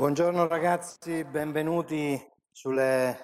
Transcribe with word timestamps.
Buongiorno 0.00 0.48
ragazzi, 0.48 1.24
benvenuti 1.24 2.18
sulle 2.50 3.14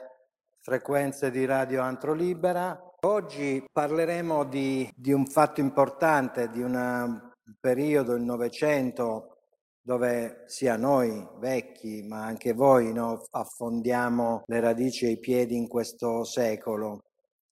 frequenze 0.60 1.30
di 1.30 1.46
Radio 1.46 1.80
Antro 1.80 2.12
Libera. 2.12 2.78
Oggi 3.00 3.64
parleremo 3.72 4.44
di, 4.44 4.86
di 4.94 5.10
un 5.10 5.24
fatto 5.24 5.62
importante, 5.62 6.50
di 6.50 6.60
un 6.60 7.32
periodo, 7.58 8.12
il 8.12 8.24
Novecento, 8.24 9.38
dove 9.80 10.42
sia 10.48 10.76
noi 10.76 11.26
vecchi, 11.38 12.02
ma 12.02 12.26
anche 12.26 12.52
voi 12.52 12.92
no, 12.92 13.22
affondiamo 13.30 14.42
le 14.44 14.60
radici 14.60 15.06
e 15.06 15.12
i 15.12 15.18
piedi 15.18 15.56
in 15.56 15.68
questo 15.68 16.24
secolo. 16.24 17.04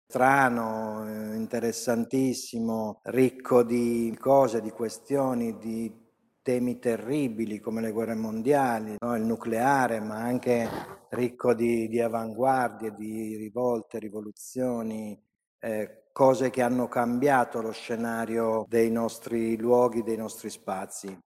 Strano, 0.06 1.08
eh, 1.08 1.36
interessantissimo, 1.36 3.00
ricco 3.04 3.62
di 3.62 4.14
cose, 4.20 4.60
di 4.60 4.70
questioni, 4.70 5.56
di 5.56 6.03
temi 6.44 6.78
terribili 6.78 7.58
come 7.58 7.80
le 7.80 7.90
guerre 7.90 8.14
mondiali, 8.14 8.96
no? 8.98 9.16
il 9.16 9.22
nucleare, 9.22 9.98
ma 9.98 10.16
anche 10.16 10.68
ricco 11.08 11.54
di, 11.54 11.88
di 11.88 12.02
avanguardie, 12.02 12.92
di 12.92 13.34
rivolte, 13.36 13.98
rivoluzioni, 13.98 15.18
eh, 15.58 16.02
cose 16.12 16.50
che 16.50 16.60
hanno 16.60 16.86
cambiato 16.86 17.62
lo 17.62 17.72
scenario 17.72 18.66
dei 18.68 18.90
nostri 18.90 19.56
luoghi, 19.56 20.02
dei 20.02 20.18
nostri 20.18 20.50
spazi. 20.50 21.18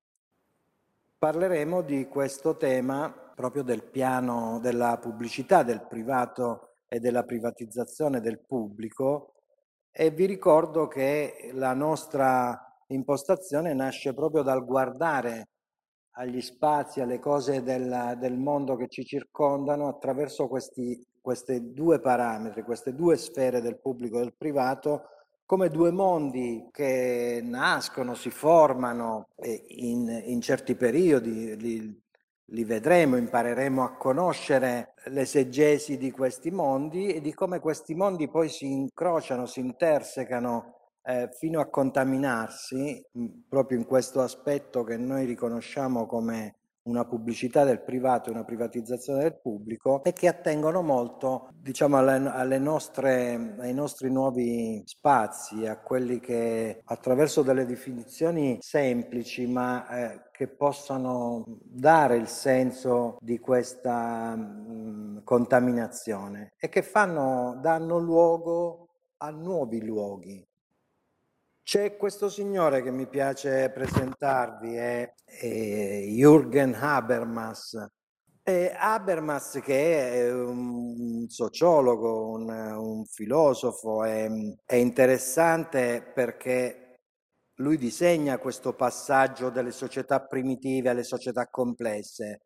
Parleremo 1.18 1.82
di 1.82 2.06
questo 2.06 2.56
tema 2.56 3.12
proprio 3.34 3.64
del 3.64 3.82
piano 3.82 4.60
della 4.62 4.98
pubblicità, 4.98 5.64
del 5.64 5.84
privato 5.88 6.74
e 6.86 7.00
della 7.00 7.24
privatizzazione 7.24 8.20
del 8.20 8.38
pubblico 8.38 9.32
e 9.90 10.10
vi 10.10 10.26
ricordo 10.26 10.86
che 10.86 11.50
la 11.54 11.74
nostra 11.74 12.67
impostazione 12.88 13.74
nasce 13.74 14.14
proprio 14.14 14.42
dal 14.42 14.64
guardare 14.64 15.48
agli 16.18 16.40
spazi, 16.40 17.00
alle 17.00 17.20
cose 17.20 17.62
del, 17.62 18.16
del 18.18 18.36
mondo 18.36 18.76
che 18.76 18.88
ci 18.88 19.04
circondano 19.04 19.88
attraverso 19.88 20.48
questi, 20.48 21.00
queste 21.20 21.72
due 21.72 22.00
parametri, 22.00 22.62
queste 22.62 22.94
due 22.94 23.16
sfere 23.16 23.60
del 23.60 23.78
pubblico 23.78 24.16
e 24.16 24.22
del 24.22 24.34
privato, 24.36 25.02
come 25.44 25.70
due 25.70 25.90
mondi 25.90 26.68
che 26.72 27.40
nascono, 27.42 28.14
si 28.14 28.30
formano 28.30 29.28
in, 29.68 30.22
in 30.26 30.40
certi 30.40 30.74
periodi, 30.74 31.56
li, 31.56 32.02
li 32.50 32.64
vedremo, 32.64 33.16
impareremo 33.16 33.82
a 33.82 33.96
conoscere 33.96 34.94
l'esegesi 35.06 35.96
di 35.96 36.10
questi 36.10 36.50
mondi 36.50 37.14
e 37.14 37.20
di 37.20 37.32
come 37.32 37.60
questi 37.60 37.94
mondi 37.94 38.28
poi 38.28 38.48
si 38.48 38.70
incrociano, 38.70 39.46
si 39.46 39.60
intersecano 39.60 40.77
eh, 41.08 41.30
fino 41.32 41.60
a 41.60 41.70
contaminarsi 41.70 43.02
mh, 43.12 43.26
proprio 43.48 43.78
in 43.78 43.86
questo 43.86 44.20
aspetto 44.20 44.84
che 44.84 44.98
noi 44.98 45.24
riconosciamo 45.24 46.06
come 46.06 46.56
una 46.82 47.04
pubblicità 47.04 47.64
del 47.64 47.82
privato 47.82 48.28
e 48.28 48.32
una 48.32 48.44
privatizzazione 48.44 49.22
del 49.22 49.38
pubblico 49.40 50.02
e 50.04 50.12
che 50.12 50.26
attengono 50.26 50.80
molto 50.82 51.50
diciamo 51.54 51.98
alle, 51.98 52.28
alle 52.30 52.58
nostre, 52.58 53.54
ai 53.58 53.74
nostri 53.74 54.10
nuovi 54.10 54.82
spazi, 54.86 55.66
a 55.66 55.78
quelli 55.80 56.18
che 56.18 56.80
attraverso 56.84 57.42
delle 57.42 57.66
definizioni 57.66 58.58
semplici 58.60 59.46
ma 59.46 59.88
eh, 59.88 60.28
che 60.32 60.48
possano 60.48 61.44
dare 61.62 62.16
il 62.16 62.28
senso 62.28 63.18
di 63.20 63.38
questa 63.38 64.34
mh, 64.34 65.24
contaminazione 65.24 66.52
e 66.58 66.68
che 66.68 66.82
fanno, 66.82 67.58
danno 67.60 67.98
luogo 67.98 68.88
a 69.18 69.30
nuovi 69.30 69.84
luoghi, 69.84 70.46
c'è 71.68 71.98
questo 71.98 72.30
signore 72.30 72.80
che 72.80 72.90
mi 72.90 73.06
piace 73.06 73.68
presentarvi, 73.68 74.74
è, 74.74 75.14
è 75.22 76.00
Jürgen 76.06 76.72
Habermas. 76.72 77.86
E 78.42 78.72
Habermas 78.74 79.60
che 79.62 80.14
è 80.14 80.32
un 80.32 81.26
sociologo, 81.28 82.30
un, 82.30 82.48
un 82.48 83.04
filosofo, 83.04 84.02
è, 84.02 84.30
è 84.64 84.76
interessante 84.76 86.10
perché 86.14 87.00
lui 87.56 87.76
disegna 87.76 88.38
questo 88.38 88.72
passaggio 88.72 89.50
dalle 89.50 89.72
società 89.72 90.22
primitive 90.22 90.88
alle 90.88 91.04
società 91.04 91.48
complesse. 91.48 92.44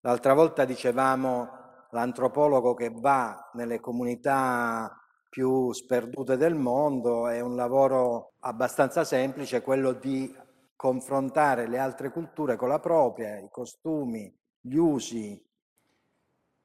L'altra 0.00 0.34
volta 0.34 0.64
dicevamo 0.64 1.48
l'antropologo 1.90 2.74
che 2.74 2.90
va 2.92 3.50
nelle 3.52 3.78
comunità 3.78 4.98
più 5.34 5.72
sperdute 5.72 6.36
del 6.36 6.54
mondo, 6.54 7.26
è 7.26 7.40
un 7.40 7.56
lavoro 7.56 8.34
abbastanza 8.38 9.02
semplice, 9.02 9.62
quello 9.62 9.90
di 9.90 10.32
confrontare 10.76 11.66
le 11.66 11.76
altre 11.76 12.12
culture 12.12 12.54
con 12.54 12.68
la 12.68 12.78
propria, 12.78 13.40
i 13.40 13.48
costumi, 13.50 14.32
gli 14.60 14.76
usi, 14.76 15.44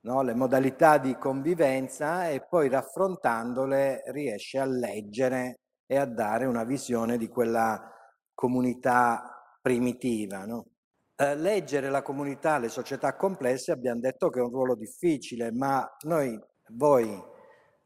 no? 0.01 0.21
le 0.21 0.35
modalità 0.35 0.99
di 0.99 1.17
convivenza 1.17 2.29
e 2.29 2.45
poi 2.47 2.69
raffrontandole 2.69 4.03
riesce 4.11 4.59
a 4.59 4.65
leggere 4.65 5.61
e 5.87 5.97
a 5.97 6.05
dare 6.05 6.45
una 6.45 6.63
visione 6.63 7.17
di 7.17 7.27
quella 7.27 7.91
comunità 8.35 9.57
primitiva. 9.63 10.45
No? 10.45 10.67
Eh, 11.15 11.35
leggere 11.35 11.89
la 11.89 12.03
comunità, 12.03 12.59
le 12.59 12.69
società 12.69 13.15
complesse 13.15 13.71
abbiamo 13.71 13.99
detto 13.99 14.29
che 14.29 14.37
è 14.37 14.43
un 14.43 14.51
ruolo 14.51 14.75
difficile, 14.75 15.51
ma 15.51 15.89
noi, 16.01 16.39
voi 16.73 17.28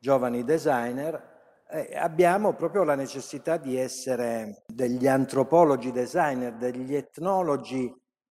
giovani 0.03 0.43
designer, 0.43 1.31
eh, 1.69 1.95
abbiamo 1.95 2.55
proprio 2.55 2.83
la 2.83 2.93
necessità 2.93 3.55
di 3.55 3.77
essere 3.77 4.63
degli 4.67 5.07
antropologi 5.07 5.93
designer, 5.93 6.55
degli 6.55 6.93
etnologi 6.93 7.89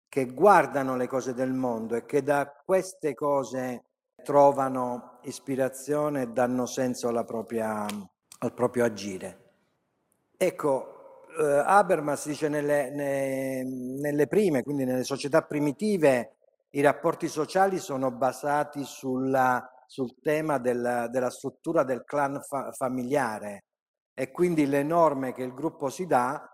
che 0.08 0.32
guardano 0.32 0.96
le 0.96 1.06
cose 1.06 1.34
del 1.34 1.52
mondo 1.52 1.94
e 1.94 2.06
che 2.06 2.22
da 2.22 2.50
queste 2.64 3.12
cose 3.12 3.84
trovano 4.24 5.18
ispirazione 5.24 6.22
e 6.22 6.26
danno 6.28 6.64
senso 6.64 7.12
propria, 7.26 7.84
al 7.84 8.54
proprio 8.54 8.86
agire. 8.86 9.38
Ecco, 10.38 11.26
eh, 11.38 11.62
Habermas 11.66 12.26
dice 12.26 12.48
nelle, 12.48 12.88
ne, 12.88 13.62
nelle 14.00 14.26
prime, 14.26 14.62
quindi 14.62 14.86
nelle 14.86 15.04
società 15.04 15.42
primitive, 15.42 16.36
i 16.70 16.80
rapporti 16.80 17.28
sociali 17.28 17.78
sono 17.78 18.10
basati 18.10 18.84
sulla 18.84 19.70
sul 19.88 20.20
tema 20.20 20.58
del, 20.58 21.08
della 21.10 21.30
struttura 21.30 21.82
del 21.82 22.04
clan 22.04 22.42
fa- 22.42 22.70
familiare 22.72 23.64
e 24.12 24.30
quindi 24.30 24.66
le 24.66 24.82
norme 24.82 25.32
che 25.32 25.42
il 25.42 25.54
gruppo 25.54 25.88
si 25.88 26.06
dà 26.06 26.46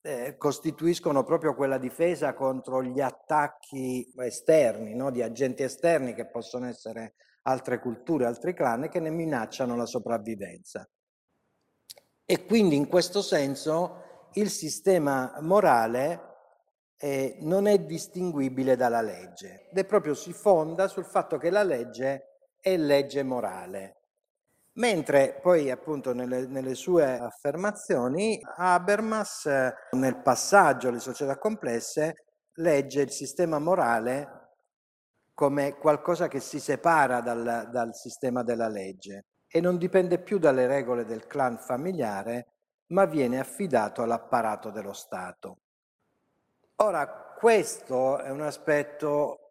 eh, 0.00 0.36
costituiscono 0.36 1.22
proprio 1.22 1.54
quella 1.54 1.78
difesa 1.78 2.34
contro 2.34 2.82
gli 2.82 3.00
attacchi 3.00 4.12
esterni, 4.16 4.96
no? 4.96 5.12
di 5.12 5.22
agenti 5.22 5.62
esterni 5.62 6.12
che 6.12 6.28
possono 6.28 6.66
essere 6.66 7.14
altre 7.42 7.78
culture, 7.78 8.26
altri 8.26 8.52
clan 8.52 8.88
che 8.88 8.98
ne 8.98 9.10
minacciano 9.10 9.76
la 9.76 9.86
sopravvivenza. 9.86 10.84
E 12.24 12.44
quindi 12.46 12.74
in 12.74 12.88
questo 12.88 13.22
senso 13.22 14.30
il 14.32 14.50
sistema 14.50 15.38
morale 15.40 16.30
eh, 16.96 17.36
non 17.42 17.66
è 17.66 17.78
distinguibile 17.78 18.74
dalla 18.74 19.02
legge 19.02 19.68
ed 19.70 19.78
è 19.78 19.84
proprio 19.84 20.14
si 20.14 20.32
fonda 20.32 20.88
sul 20.88 21.04
fatto 21.04 21.38
che 21.38 21.50
la 21.50 21.62
legge 21.62 22.31
e 22.62 22.76
legge 22.78 23.22
morale. 23.22 23.96
Mentre 24.74 25.38
poi 25.42 25.70
appunto 25.70 26.14
nelle, 26.14 26.46
nelle 26.46 26.74
sue 26.74 27.18
affermazioni 27.18 28.40
Habermas 28.56 29.46
nel 29.90 30.22
passaggio 30.22 30.88
alle 30.88 31.00
società 31.00 31.36
complesse 31.36 32.24
legge 32.54 33.02
il 33.02 33.10
sistema 33.10 33.58
morale 33.58 34.40
come 35.34 35.76
qualcosa 35.76 36.28
che 36.28 36.40
si 36.40 36.58
separa 36.58 37.20
dal, 37.20 37.68
dal 37.70 37.94
sistema 37.94 38.42
della 38.42 38.68
legge 38.68 39.26
e 39.46 39.60
non 39.60 39.76
dipende 39.76 40.18
più 40.18 40.38
dalle 40.38 40.66
regole 40.66 41.04
del 41.04 41.26
clan 41.26 41.58
familiare, 41.58 42.52
ma 42.88 43.04
viene 43.04 43.38
affidato 43.38 44.02
all'apparato 44.02 44.70
dello 44.70 44.94
Stato. 44.94 45.58
Ora, 46.76 47.34
questo 47.36 48.18
è 48.18 48.30
un 48.30 48.40
aspetto 48.40 49.41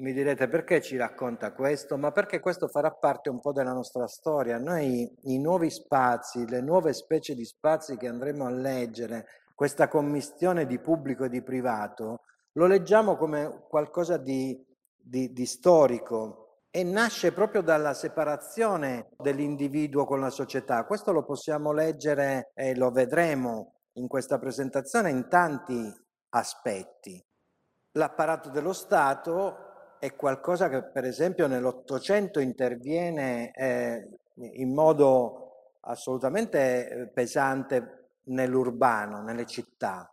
mi 0.00 0.12
direte 0.12 0.48
perché 0.48 0.80
ci 0.80 0.96
racconta 0.96 1.52
questo? 1.52 1.96
Ma 1.96 2.10
perché 2.10 2.40
questo 2.40 2.68
farà 2.68 2.90
parte 2.90 3.28
un 3.28 3.40
po' 3.40 3.52
della 3.52 3.72
nostra 3.72 4.06
storia. 4.06 4.58
Noi 4.58 5.10
i 5.24 5.38
nuovi 5.38 5.70
spazi, 5.70 6.48
le 6.48 6.60
nuove 6.60 6.92
specie 6.92 7.34
di 7.34 7.44
spazi 7.44 7.96
che 7.96 8.08
andremo 8.08 8.46
a 8.46 8.50
leggere, 8.50 9.26
questa 9.54 9.88
commistione 9.88 10.66
di 10.66 10.78
pubblico 10.78 11.24
e 11.24 11.28
di 11.28 11.42
privato, 11.42 12.22
lo 12.52 12.66
leggiamo 12.66 13.16
come 13.16 13.66
qualcosa 13.68 14.16
di, 14.16 14.58
di, 14.96 15.32
di 15.32 15.46
storico 15.46 16.62
e 16.70 16.82
nasce 16.82 17.32
proprio 17.32 17.60
dalla 17.60 17.92
separazione 17.92 19.10
dell'individuo 19.18 20.06
con 20.06 20.20
la 20.20 20.30
società. 20.30 20.84
Questo 20.84 21.12
lo 21.12 21.24
possiamo 21.24 21.72
leggere 21.72 22.52
e 22.54 22.74
lo 22.74 22.90
vedremo 22.90 23.74
in 23.94 24.08
questa 24.08 24.38
presentazione 24.38 25.10
in 25.10 25.28
tanti 25.28 25.92
aspetti. 26.30 27.22
L'apparato 27.92 28.50
dello 28.50 28.72
Stato 28.72 29.69
è 30.00 30.16
qualcosa 30.16 30.70
che 30.70 30.82
per 30.82 31.04
esempio 31.04 31.46
nell'Ottocento 31.46 32.40
interviene 32.40 33.52
eh, 33.52 34.08
in 34.54 34.72
modo 34.72 35.74
assolutamente 35.80 36.88
eh, 36.88 37.08
pesante 37.08 38.12
nell'urbano, 38.24 39.22
nelle 39.22 39.44
città. 39.44 40.10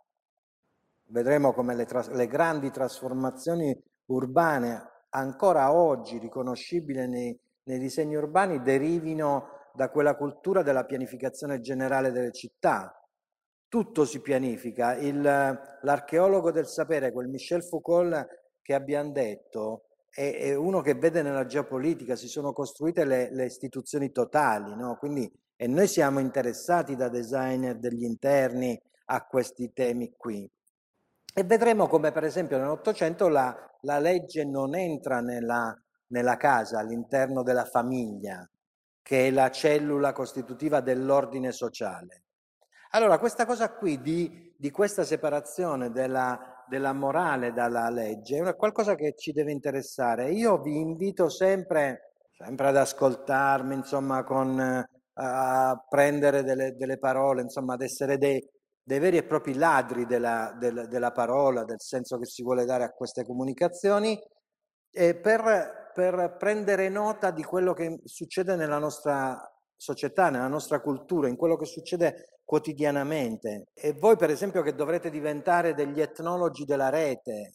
Vedremo 1.06 1.54
come 1.54 1.74
le, 1.74 1.86
tras- 1.86 2.10
le 2.10 2.26
grandi 2.26 2.70
trasformazioni 2.70 3.74
urbane 4.06 4.90
ancora 5.10 5.72
oggi 5.72 6.18
riconoscibile 6.18 7.06
nei, 7.06 7.36
nei 7.62 7.78
disegni 7.78 8.14
urbani 8.14 8.60
derivino 8.60 9.70
da 9.72 9.88
quella 9.88 10.16
cultura 10.16 10.62
della 10.62 10.84
pianificazione 10.84 11.60
generale 11.60 12.12
delle 12.12 12.32
città. 12.32 12.92
Tutto 13.68 14.04
si 14.04 14.20
pianifica. 14.20 14.96
Il, 14.96 15.22
l'archeologo 15.22 16.50
del 16.50 16.66
sapere, 16.66 17.10
quel 17.10 17.28
Michel 17.28 17.62
Foucault 17.62 18.47
che 18.68 18.74
abbiamo 18.74 19.12
detto, 19.12 19.84
è, 20.10 20.40
è, 20.40 20.54
uno 20.54 20.82
che 20.82 20.92
vede 20.92 21.22
nella 21.22 21.46
geopolitica, 21.46 22.16
si 22.16 22.28
sono 22.28 22.52
costruite 22.52 23.06
le, 23.06 23.32
le 23.32 23.46
istituzioni 23.46 24.12
totali, 24.12 24.76
no? 24.76 24.98
Quindi, 24.98 25.32
e 25.56 25.66
noi 25.66 25.88
siamo 25.88 26.18
interessati 26.18 26.94
da 26.94 27.08
designer 27.08 27.78
degli 27.78 28.04
interni 28.04 28.78
a 29.06 29.24
questi 29.24 29.72
temi 29.72 30.12
qui. 30.18 30.46
E 31.32 31.44
vedremo 31.44 31.86
come 31.86 32.12
per 32.12 32.24
esempio 32.24 32.58
nell'Ottocento 32.58 33.28
la, 33.28 33.56
la 33.82 33.98
legge 33.98 34.44
non 34.44 34.74
entra 34.74 35.22
nella, 35.22 35.74
nella 36.08 36.36
casa, 36.36 36.78
all'interno 36.78 37.42
della 37.42 37.64
famiglia, 37.64 38.46
che 39.00 39.28
è 39.28 39.30
la 39.30 39.50
cellula 39.50 40.12
costitutiva 40.12 40.82
dell'ordine 40.82 41.52
sociale. 41.52 42.24
Allora, 42.90 43.18
questa 43.18 43.46
cosa 43.46 43.72
qui 43.72 43.98
di, 44.02 44.54
di 44.58 44.70
questa 44.70 45.04
separazione 45.04 45.90
della, 45.90 46.57
della, 46.68 46.92
morale 46.92 47.52
dalla 47.52 47.88
legge 47.90 48.38
è 48.38 48.56
qualcosa 48.56 48.94
che 48.94 49.14
ci 49.16 49.32
deve 49.32 49.52
interessare. 49.52 50.30
Io 50.30 50.60
vi 50.60 50.78
invito 50.78 51.28
sempre, 51.28 52.12
sempre 52.36 52.68
ad 52.68 52.76
ascoltarmi, 52.76 53.74
insomma, 53.74 54.24
con, 54.24 54.86
a 55.20 55.84
prendere 55.88 56.42
delle, 56.42 56.74
delle 56.76 56.98
parole, 56.98 57.42
insomma, 57.42 57.74
ad 57.74 57.82
essere 57.82 58.18
dei, 58.18 58.42
dei 58.82 58.98
veri 58.98 59.18
e 59.18 59.24
propri 59.24 59.54
ladri 59.54 60.06
della, 60.06 60.54
della, 60.58 60.86
della, 60.86 61.12
parola, 61.12 61.64
del 61.64 61.80
senso 61.80 62.18
che 62.18 62.26
si 62.26 62.42
vuole 62.42 62.64
dare 62.64 62.84
a 62.84 62.92
queste 62.92 63.24
comunicazioni, 63.24 64.18
eh, 64.90 65.14
per, 65.14 65.90
per 65.92 66.36
prendere 66.38 66.88
nota 66.88 67.30
di 67.30 67.42
quello 67.42 67.72
che 67.72 68.00
succede 68.04 68.56
nella 68.56 68.78
nostra 68.78 69.38
società, 69.76 70.30
nella 70.30 70.48
nostra 70.48 70.80
cultura, 70.80 71.28
in 71.28 71.36
quello 71.36 71.56
che 71.56 71.66
succede 71.66 72.37
quotidianamente. 72.48 73.66
E 73.74 73.92
voi, 73.92 74.16
per 74.16 74.30
esempio, 74.30 74.62
che 74.62 74.74
dovrete 74.74 75.10
diventare 75.10 75.74
degli 75.74 76.00
etnologi 76.00 76.64
della 76.64 76.88
rete, 76.88 77.52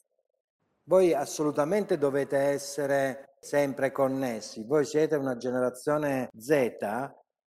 voi 0.83 1.15
assolutamente 1.15 1.97
dovete 1.97 2.37
essere 2.37 3.33
sempre 3.39 3.91
connessi. 3.91 4.63
Voi 4.67 4.85
siete 4.85 5.15
una 5.15 5.35
generazione 5.35 6.29
Z, 6.37 6.77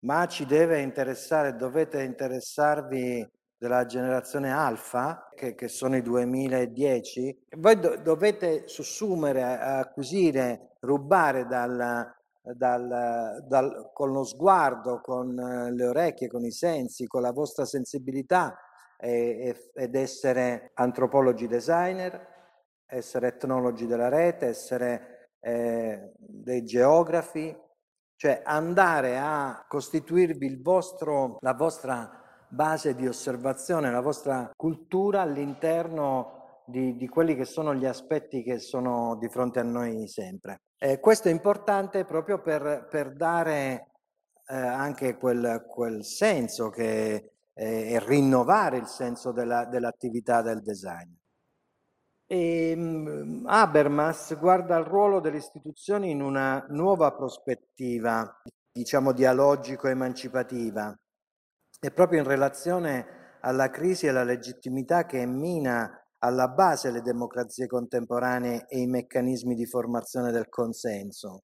ma 0.02 0.28
ci 0.28 0.46
deve 0.46 0.82
interessare, 0.82 1.56
dovete 1.56 2.04
interessarvi 2.04 3.28
della 3.58 3.88
generazione 3.88 4.52
alfa, 4.52 5.28
che, 5.36 5.56
che 5.56 5.68
sono 5.68 5.96
i 5.96 6.04
2010, 6.04 7.48
voi 7.58 7.80
do, 7.80 7.98
dovete 7.98 8.68
sussumere, 8.68 9.42
acquisire, 9.42 10.76
rubare 10.82 11.48
dal, 11.48 12.08
dal, 12.42 13.44
dal, 13.48 13.92
con 13.94 14.12
lo 14.12 14.24
sguardo, 14.24 15.00
con 15.02 15.34
le 15.34 15.86
orecchie, 15.86 16.28
con 16.28 16.44
i 16.44 16.52
sensi, 16.52 17.08
con 17.08 17.22
la 17.22 17.32
vostra 17.32 17.66
sensibilità 17.66 18.58
e, 18.98 19.72
ed 19.74 19.96
essere 19.96 20.72
antropologi 20.76 21.48
designer, 21.48 22.28
essere 22.86 23.28
etnologi 23.28 23.86
della 23.88 24.10
rete, 24.10 24.48
essere 24.48 25.30
eh, 25.40 26.12
dei 26.18 26.64
geografi, 26.64 27.56
cioè 28.16 28.42
andare 28.46 29.18
a 29.18 29.66
costituirvi 29.68 30.62
vostro, 30.62 31.38
la 31.40 31.54
vostra 31.54 32.22
base 32.50 32.96
di 32.96 33.08
osservazione, 33.08 33.92
la 33.92 34.02
vostra 34.02 34.52
cultura 34.56 35.22
all'interno 35.22 36.64
di, 36.66 36.96
di, 36.96 37.08
quelli 37.08 37.36
che 37.36 37.46
sono 37.46 37.74
gli 37.74 37.86
aspetti 37.86 38.44
che 38.44 38.60
sono 38.60 39.16
di 39.16 39.30
fronte 39.30 39.60
a 39.60 39.64
noi 39.64 40.08
sempre. 40.08 40.60
Eh, 40.84 41.00
questo 41.00 41.28
è 41.28 41.32
importante 41.32 42.06
proprio 42.06 42.42
per, 42.42 42.88
per 42.90 43.14
dare 43.14 43.92
eh, 44.48 44.56
anche 44.56 45.16
quel, 45.16 45.64
quel, 45.68 46.04
senso 46.04 46.72
che, 46.72 47.34
eh, 47.54 47.92
e 47.94 48.00
rinnovare 48.00 48.78
il 48.78 48.88
senso 48.88 49.32
della, 49.32 49.66
dell'attività 49.66 50.42
del 50.42 50.64
design. 50.64 51.14
E, 52.26 52.74
um, 52.76 53.44
Habermas 53.46 54.36
guarda 54.40 54.76
il 54.78 54.86
ruolo 54.86 55.20
delle 55.20 55.38
istituzioni 55.38 56.10
in 56.10 56.20
una 56.20 56.66
nuova 56.70 57.12
prospettiva, 57.14 58.42
diciamo 58.72 59.12
dialogico-emancipativa, 59.12 61.00
è 61.80 61.92
proprio 61.92 62.22
in 62.22 62.26
relazione 62.26 63.38
alla 63.42 63.70
crisi 63.70 64.08
e 64.08 64.10
alla 64.10 64.24
legittimità 64.24 65.06
che 65.06 65.28
mina 65.28 66.01
alla 66.24 66.48
base 66.48 66.92
le 66.92 67.02
democrazie 67.02 67.68
contemporanee 67.68 68.66
e 68.68 68.80
i 68.80 68.88
meccanismi 68.88 69.56
di 69.56 69.66
formazione 69.66 70.32
del 70.32 70.50
consenso. 70.50 71.44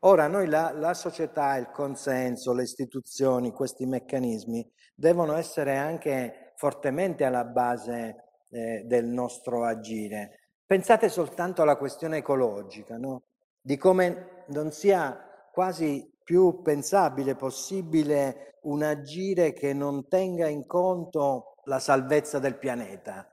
Ora 0.00 0.26
noi 0.26 0.48
la, 0.48 0.72
la, 0.72 0.94
società, 0.94 1.56
il 1.56 1.70
consenso, 1.70 2.52
le 2.52 2.62
istituzioni, 2.62 3.52
questi 3.52 3.86
meccanismi 3.86 4.68
devono 4.94 5.34
essere 5.36 5.76
anche 5.76 6.54
fortemente 6.56 7.24
alla 7.24 7.44
base 7.44 8.44
eh, 8.50 8.82
del 8.86 9.06
nostro 9.06 9.64
agire. 9.64 10.38
Pensate 10.66 11.08
soltanto 11.08 11.62
alla 11.62 11.76
questione 11.76 12.18
ecologica, 12.18 12.96
no? 12.96 13.24
di 13.60 13.76
come 13.76 14.44
non 14.48 14.72
sia 14.72 15.48
quasi 15.52 16.10
più 16.24 16.62
pensabile, 16.62 17.36
possibile 17.36 18.58
un 18.62 18.82
agire 18.82 19.52
che 19.52 19.72
non 19.72 20.08
tenga 20.08 20.48
in 20.48 20.66
conto 20.66 21.56
la 21.64 21.78
salvezza 21.78 22.38
del 22.38 22.56
pianeta. 22.56 23.29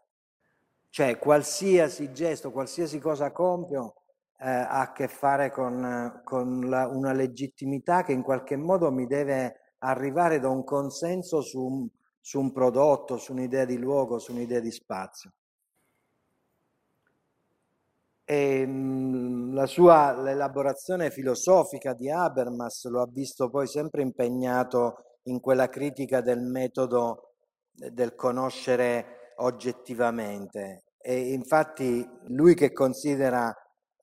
Cioè 0.90 1.18
qualsiasi 1.18 2.12
gesto, 2.12 2.52
qualsiasi 2.52 3.00
cosa 3.00 3.32
compio 3.32 3.96
eh, 4.40 4.50
ha 4.50 4.82
a 4.82 4.92
che 4.92 5.08
fare 5.08 5.52
con, 5.52 6.22
con 6.24 6.70
la, 6.70 6.88
una 6.88 7.14
legittimità 7.14 8.04
che 8.04 8.14
in 8.14 8.22
qualche 8.24 8.56
modo 8.56 8.92
mi 8.92 9.08
deve 9.08 9.76
arrivare 9.80 10.40
da 10.40 10.50
un 10.50 10.64
consenso 10.64 11.42
su 11.42 11.62
un, 11.62 11.88
su 12.20 12.40
un 12.40 12.52
prodotto, 12.52 13.18
su 13.18 13.32
un'idea 13.32 13.66
di 13.66 13.78
luogo, 13.78 14.20
su 14.20 14.32
un'idea 14.32 14.60
di 14.60 14.72
spazio. 14.72 15.32
E, 18.24 18.66
mh, 18.66 19.54
la 19.54 19.66
sua 19.66 20.14
l'elaborazione 20.22 21.10
filosofica 21.12 21.94
di 21.94 22.10
Habermas 22.12 22.86
lo 22.88 23.02
ha 23.02 23.08
visto 23.08 23.50
poi 23.50 23.68
sempre 23.68 24.02
impegnato 24.02 25.20
in 25.24 25.40
quella 25.40 25.70
critica 25.70 26.22
del 26.22 26.42
metodo 26.42 27.36
del 27.72 28.16
conoscere 28.16 29.27
oggettivamente. 29.38 30.84
E 31.00 31.32
infatti 31.32 32.08
lui 32.28 32.54
che 32.54 32.72
considera 32.72 33.54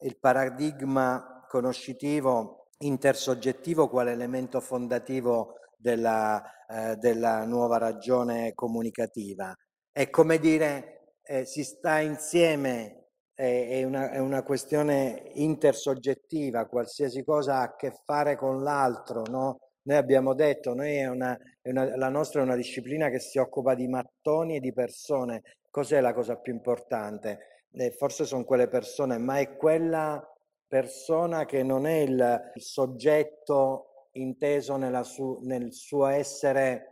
il 0.00 0.18
paradigma 0.18 1.44
conoscitivo 1.48 2.68
intersoggettivo 2.78 3.88
quale 3.88 4.12
elemento 4.12 4.60
fondativo 4.60 5.54
della, 5.76 6.42
eh, 6.68 6.96
della 6.96 7.44
nuova 7.44 7.78
ragione 7.78 8.52
comunicativa. 8.54 9.54
È 9.90 10.10
come 10.10 10.38
dire, 10.38 11.16
eh, 11.22 11.44
si 11.44 11.62
sta 11.62 12.00
insieme, 12.00 13.08
è, 13.34 13.82
una, 13.82 14.10
è 14.10 14.18
una 14.18 14.42
questione 14.42 15.30
intersoggettiva, 15.34 16.66
qualsiasi 16.66 17.24
cosa 17.24 17.56
ha 17.58 17.62
a 17.62 17.76
che 17.76 17.92
fare 18.04 18.36
con 18.36 18.62
l'altro, 18.62 19.22
no? 19.28 19.58
Noi 19.86 19.96
abbiamo 19.96 20.34
detto, 20.34 20.74
noi 20.74 20.96
è 20.96 21.06
una, 21.08 21.38
è 21.60 21.68
una, 21.68 21.96
la 21.96 22.08
nostra 22.08 22.40
è 22.40 22.44
una 22.44 22.56
disciplina 22.56 23.10
che 23.10 23.18
si 23.18 23.38
occupa 23.38 23.74
di 23.74 23.86
mattoni 23.86 24.56
e 24.56 24.60
di 24.60 24.72
persone. 24.72 25.42
Cos'è 25.70 26.00
la 26.00 26.14
cosa 26.14 26.36
più 26.36 26.54
importante? 26.54 27.66
Eh, 27.70 27.90
forse 27.90 28.24
sono 28.24 28.44
quelle 28.44 28.68
persone, 28.68 29.18
ma 29.18 29.38
è 29.38 29.56
quella 29.56 30.26
persona 30.66 31.44
che 31.44 31.62
non 31.62 31.86
è 31.86 31.98
il, 31.98 32.50
il 32.54 32.62
soggetto 32.62 34.08
inteso 34.12 34.78
su, 35.02 35.40
nel 35.42 35.72
suo 35.72 36.06
essere 36.06 36.88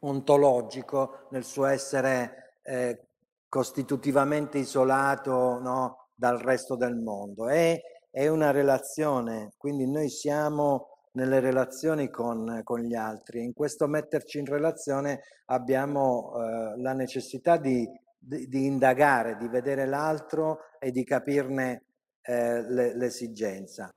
ontologico, 0.00 1.28
nel 1.30 1.44
suo 1.44 1.64
essere 1.64 2.58
eh, 2.62 3.06
costitutivamente 3.48 4.58
isolato 4.58 5.58
no, 5.60 6.08
dal 6.14 6.38
resto 6.38 6.76
del 6.76 6.96
mondo. 6.96 7.48
È, 7.48 7.80
è 8.10 8.28
una 8.28 8.50
relazione, 8.50 9.52
quindi 9.56 9.90
noi 9.90 10.10
siamo 10.10 10.91
nelle 11.12 11.40
relazioni 11.40 12.10
con, 12.10 12.60
con 12.64 12.80
gli 12.80 12.94
altri. 12.94 13.42
In 13.42 13.52
questo 13.52 13.86
metterci 13.86 14.38
in 14.38 14.46
relazione 14.46 15.22
abbiamo 15.46 16.34
eh, 16.34 16.80
la 16.80 16.92
necessità 16.92 17.56
di, 17.56 17.88
di, 18.18 18.48
di, 18.48 18.66
indagare, 18.66 19.36
di 19.36 19.48
vedere 19.48 19.86
l'altro 19.86 20.60
e 20.78 20.90
di 20.90 21.04
capirne 21.04 21.84
eh, 22.22 22.62
le, 22.62 22.96
l'esigenza. 22.96 23.92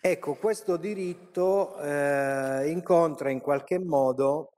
Ecco, 0.00 0.36
questo 0.36 0.76
diritto 0.76 1.76
eh, 1.80 2.70
incontra 2.70 3.30
in 3.30 3.40
qualche 3.40 3.80
modo 3.80 4.52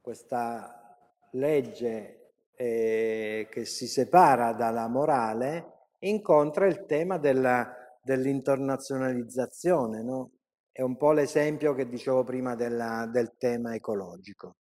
questa 0.00 0.96
legge 1.32 2.32
eh, 2.56 3.46
che 3.48 3.64
si 3.64 3.86
separa 3.86 4.52
dalla 4.52 4.88
morale, 4.88 5.74
incontra 6.00 6.66
il 6.66 6.86
tema 6.86 7.18
della, 7.18 7.72
dell'internazionalizzazione, 8.02 10.02
no? 10.02 10.30
È 10.78 10.82
un 10.82 10.96
po' 10.96 11.10
l'esempio 11.10 11.74
che 11.74 11.88
dicevo 11.88 12.22
prima 12.22 12.54
della, 12.54 13.04
del 13.10 13.34
tema 13.36 13.74
ecologico. 13.74 14.58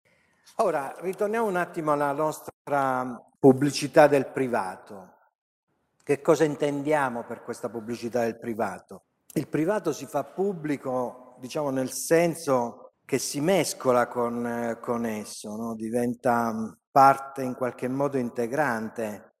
Ora, 0.57 0.93
ritorniamo 0.99 1.47
un 1.47 1.55
attimo 1.55 1.91
alla 1.91 2.11
nostra 2.11 3.19
pubblicità 3.39 4.05
del 4.05 4.27
privato. 4.27 5.15
Che 6.03 6.21
cosa 6.21 6.43
intendiamo 6.43 7.23
per 7.23 7.41
questa 7.41 7.67
pubblicità 7.67 8.21
del 8.25 8.37
privato? 8.37 9.05
Il 9.33 9.47
privato 9.47 9.91
si 9.91 10.05
fa 10.05 10.23
pubblico, 10.23 11.35
diciamo, 11.39 11.71
nel 11.71 11.89
senso 11.89 12.91
che 13.03 13.17
si 13.17 13.41
mescola 13.41 14.05
con, 14.05 14.77
con 14.81 15.07
esso, 15.07 15.55
no? 15.55 15.73
diventa 15.73 16.53
mm, 16.53 16.71
parte 16.91 17.41
in 17.41 17.55
qualche 17.55 17.87
modo 17.87 18.19
integrante 18.19 19.33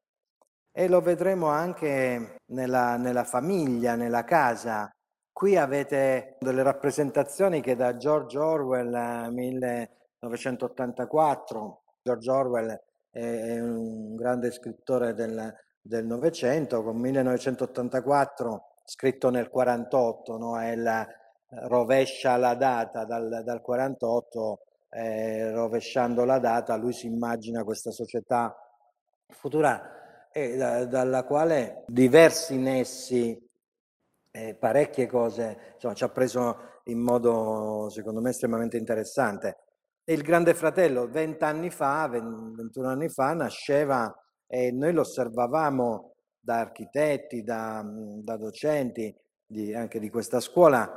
e 0.71 0.87
lo 0.87 1.01
vedremo 1.01 1.49
anche 1.49 2.37
nella, 2.45 2.97
nella 2.97 3.25
famiglia, 3.25 3.93
nella 3.93 4.23
casa. 4.23 4.91
Qui 5.33 5.57
avete 5.57 6.37
delle 6.39 6.61
rappresentazioni 6.61 7.59
che 7.59 7.75
da 7.75 7.97
George 7.97 8.37
Orwell 8.37 9.31
1984, 9.31 11.81
George 12.03 12.31
Orwell 12.31 12.79
è 13.09 13.59
un 13.59 14.15
grande 14.15 14.51
scrittore 14.51 15.15
del 15.15 16.05
Novecento, 16.05 16.83
con 16.83 16.97
1984 16.97 18.67
scritto 18.85 19.31
nel 19.31 19.49
48, 19.49 20.37
no? 20.37 20.55
la, 20.75 21.07
rovescia 21.63 22.37
la 22.37 22.55
data 22.55 23.03
dal, 23.03 23.41
dal 23.43 23.61
48, 23.61 24.59
eh, 24.89 25.51
rovesciando 25.51 26.25
la 26.25 26.39
data, 26.39 26.75
lui 26.75 26.93
si 26.93 27.07
immagina 27.07 27.63
questa 27.63 27.91
società 27.91 28.55
futura 29.27 30.29
e 30.31 30.55
da, 30.55 30.85
dalla 30.85 31.23
quale 31.23 31.83
diversi 31.87 32.57
nessi, 32.57 33.42
eh, 34.35 34.55
parecchie 34.55 35.05
cose, 35.05 35.73
insomma, 35.75 35.93
ci 35.93 36.03
ha 36.03 36.09
preso 36.09 36.81
in 36.85 36.99
modo, 36.99 37.87
secondo 37.89 38.19
me, 38.19 38.31
estremamente 38.31 38.77
interessante. 38.77 39.57
E 40.03 40.13
il 40.13 40.23
Grande 40.23 40.55
Fratello, 40.55 41.07
vent'anni 41.07 41.69
fa, 41.69 42.07
21 42.07 42.87
anni 42.87 43.09
fa, 43.09 43.33
nasceva 43.33 44.13
e 44.47 44.71
noi 44.71 44.91
lo 44.91 45.01
osservavamo 45.01 46.15
da 46.39 46.59
architetti, 46.59 47.43
da, 47.43 47.85
da 47.85 48.35
docenti 48.37 49.15
di, 49.45 49.73
anche 49.73 49.99
di 49.99 50.09
questa 50.09 50.39
scuola, 50.39 50.91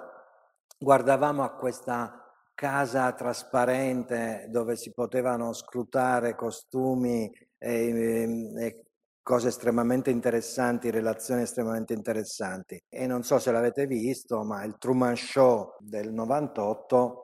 guardavamo 0.78 1.42
a 1.42 1.54
questa 1.54 2.20
casa 2.54 3.12
trasparente 3.12 4.46
dove 4.48 4.76
si 4.76 4.92
potevano 4.92 5.52
scrutare 5.52 6.34
costumi 6.34 7.30
e, 7.58 8.52
e 8.56 8.85
cose 9.26 9.48
estremamente 9.48 10.10
interessanti, 10.10 10.88
relazioni 10.88 11.42
estremamente 11.42 11.92
interessanti. 11.92 12.80
E 12.88 13.08
non 13.08 13.24
so 13.24 13.40
se 13.40 13.50
l'avete 13.50 13.84
visto, 13.88 14.44
ma 14.44 14.62
il 14.62 14.76
Truman 14.78 15.16
Show 15.16 15.74
del 15.80 16.12
98 16.12 17.22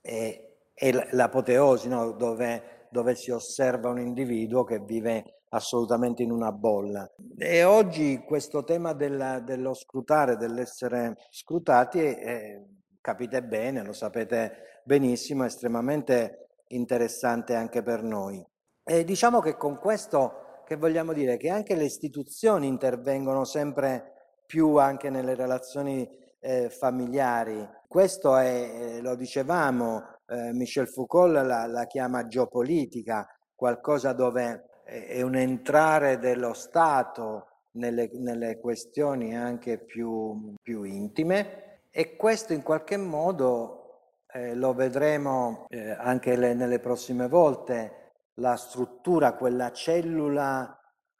è, 0.00 0.44
è 0.74 1.08
l'apoteosi, 1.12 1.86
no? 1.86 2.10
dove, 2.14 2.88
dove 2.90 3.14
si 3.14 3.30
osserva 3.30 3.90
un 3.90 4.00
individuo 4.00 4.64
che 4.64 4.80
vive 4.80 5.42
assolutamente 5.50 6.24
in 6.24 6.32
una 6.32 6.50
bolla. 6.50 7.08
E 7.38 7.62
oggi 7.62 8.24
questo 8.26 8.64
tema 8.64 8.92
della, 8.92 9.38
dello 9.38 9.72
scrutare, 9.72 10.36
dell'essere 10.36 11.14
scrutati, 11.30 12.00
è, 12.00 12.60
capite 13.00 13.44
bene, 13.44 13.84
lo 13.84 13.92
sapete 13.92 14.80
benissimo, 14.84 15.44
è 15.44 15.46
estremamente 15.46 16.48
interessante 16.70 17.54
anche 17.54 17.84
per 17.84 18.02
noi. 18.02 18.44
E 18.82 19.04
diciamo 19.04 19.38
che 19.38 19.56
con 19.56 19.78
questo 19.78 20.42
che 20.64 20.76
vogliamo 20.76 21.12
dire? 21.12 21.36
Che 21.36 21.48
anche 21.48 21.74
le 21.74 21.84
istituzioni 21.84 22.66
intervengono 22.66 23.44
sempre 23.44 24.12
più 24.46 24.76
anche 24.76 25.10
nelle 25.10 25.34
relazioni 25.34 26.08
eh, 26.40 26.68
familiari. 26.68 27.66
Questo 27.86 28.36
è, 28.36 28.46
eh, 28.46 29.00
lo 29.00 29.14
dicevamo, 29.14 30.02
eh, 30.26 30.52
Michel 30.52 30.88
Foucault 30.88 31.32
la, 31.32 31.66
la, 31.66 31.86
chiama 31.86 32.26
geopolitica, 32.26 33.26
qualcosa 33.54 34.12
dove 34.12 34.82
è 34.84 35.22
un 35.22 35.34
entrare 35.34 36.18
dello 36.18 36.52
Stato 36.52 37.46
nelle, 37.72 38.10
nelle 38.14 38.58
questioni 38.58 39.36
anche 39.36 39.78
più, 39.78 40.54
più, 40.62 40.82
intime 40.84 41.80
e 41.90 42.16
questo 42.16 42.52
in 42.52 42.62
qualche 42.62 42.98
modo 42.98 43.84
eh, 44.32 44.54
lo 44.54 44.74
vedremo 44.74 45.64
eh, 45.68 45.90
anche 45.90 46.36
le, 46.36 46.54
nelle 46.54 46.80
prossime 46.80 47.28
volte 47.28 48.03
la 48.34 48.56
struttura, 48.56 49.34
quella 49.34 49.70
cellula 49.72 50.78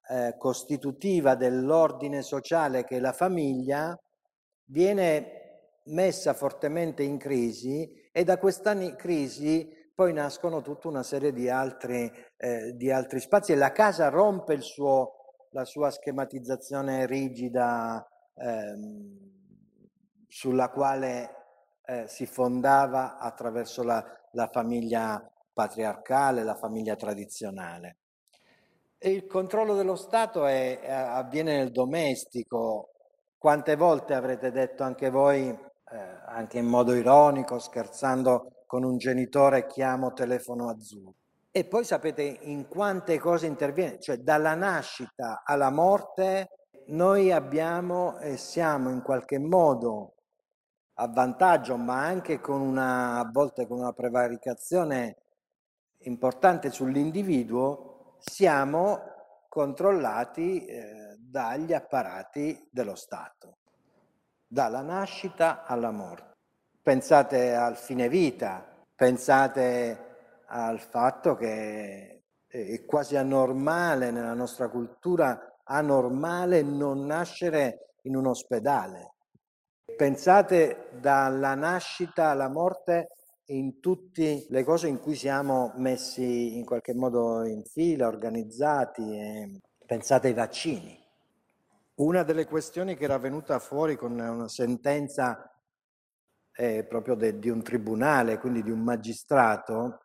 eh, 0.08 0.34
costitutiva 0.36 1.34
dell'ordine 1.34 2.22
sociale 2.22 2.84
che 2.84 2.96
è 2.96 3.00
la 3.00 3.12
famiglia, 3.12 3.96
viene 4.66 5.42
messa 5.86 6.32
fortemente 6.32 7.02
in 7.02 7.18
crisi 7.18 7.90
e 8.10 8.24
da 8.24 8.38
questa 8.38 8.74
crisi 8.96 9.82
poi 9.94 10.12
nascono 10.12 10.60
tutta 10.60 10.88
una 10.88 11.02
serie 11.02 11.32
di 11.32 11.48
altri, 11.48 12.10
eh, 12.36 12.74
di 12.74 12.90
altri 12.90 13.20
spazi 13.20 13.52
e 13.52 13.56
la 13.56 13.70
casa 13.70 14.08
rompe 14.08 14.60
suo, 14.60 15.12
la 15.50 15.64
sua 15.64 15.90
schematizzazione 15.90 17.06
rigida 17.06 18.04
ehm, 18.34 19.32
sulla 20.26 20.70
quale 20.70 21.30
eh, 21.86 22.08
si 22.08 22.26
fondava 22.26 23.18
attraverso 23.18 23.84
la, 23.84 24.04
la 24.32 24.48
famiglia 24.48 25.30
patriarcale, 25.54 26.42
la 26.42 26.56
famiglia 26.56 26.96
tradizionale. 26.96 27.96
E 28.98 29.10
il 29.10 29.26
controllo 29.26 29.74
dello 29.74 29.96
Stato 29.96 30.44
è, 30.44 30.80
avviene 30.86 31.56
nel 31.56 31.70
domestico. 31.70 32.90
Quante 33.38 33.76
volte 33.76 34.14
avrete 34.14 34.50
detto 34.50 34.82
anche 34.82 35.10
voi, 35.10 35.48
eh, 35.48 35.96
anche 36.26 36.58
in 36.58 36.66
modo 36.66 36.94
ironico, 36.94 37.58
scherzando 37.58 38.64
con 38.66 38.82
un 38.82 38.98
genitore, 38.98 39.66
chiamo 39.66 40.12
telefono 40.12 40.68
azzurro. 40.68 41.14
E 41.50 41.64
poi 41.64 41.84
sapete 41.84 42.22
in 42.22 42.66
quante 42.66 43.18
cose 43.18 43.46
interviene, 43.46 44.00
cioè 44.00 44.16
dalla 44.16 44.54
nascita 44.54 45.42
alla 45.44 45.70
morte 45.70 46.48
noi 46.86 47.30
abbiamo 47.30 48.18
e 48.18 48.36
siamo 48.36 48.90
in 48.90 49.02
qualche 49.02 49.38
modo 49.38 50.14
a 50.94 51.08
vantaggio, 51.08 51.76
ma 51.76 52.04
anche 52.04 52.40
con 52.40 52.60
una, 52.60 53.18
a 53.18 53.30
volte 53.30 53.66
con 53.66 53.78
una 53.78 53.92
prevaricazione 53.92 55.16
importante 56.04 56.70
sull'individuo, 56.70 58.16
siamo 58.18 59.00
controllati 59.48 60.64
eh, 60.64 61.16
dagli 61.18 61.72
apparati 61.72 62.68
dello 62.70 62.94
Stato, 62.94 63.58
dalla 64.46 64.82
nascita 64.82 65.64
alla 65.64 65.90
morte. 65.90 66.32
Pensate 66.82 67.54
al 67.54 67.76
fine 67.76 68.08
vita, 68.08 68.64
pensate 68.94 70.42
al 70.46 70.80
fatto 70.80 71.34
che 71.34 72.22
è 72.46 72.84
quasi 72.84 73.16
anormale 73.16 74.10
nella 74.10 74.34
nostra 74.34 74.68
cultura, 74.68 75.58
anormale 75.64 76.62
non 76.62 77.04
nascere 77.06 77.96
in 78.02 78.16
un 78.16 78.26
ospedale. 78.26 79.14
Pensate 79.96 80.88
dalla 81.00 81.54
nascita 81.54 82.30
alla 82.30 82.48
morte 82.48 83.08
in 83.46 83.80
tutte 83.80 84.46
le 84.48 84.64
cose 84.64 84.88
in 84.88 85.00
cui 85.00 85.14
siamo 85.14 85.72
messi 85.76 86.56
in 86.56 86.64
qualche 86.64 86.94
modo 86.94 87.44
in 87.44 87.62
fila, 87.64 88.06
organizzati. 88.06 89.60
pensate 89.84 90.28
ai 90.28 90.34
vaccini. 90.34 90.98
Una 91.96 92.22
delle 92.22 92.46
questioni 92.46 92.96
che 92.96 93.04
era 93.04 93.18
venuta 93.18 93.58
fuori 93.58 93.96
con 93.96 94.18
una 94.18 94.48
sentenza 94.48 95.48
eh, 96.56 96.84
proprio 96.84 97.14
de, 97.14 97.38
di 97.38 97.50
un 97.50 97.62
tribunale, 97.62 98.38
quindi 98.38 98.62
di 98.62 98.70
un 98.70 98.80
magistrato, 98.80 100.00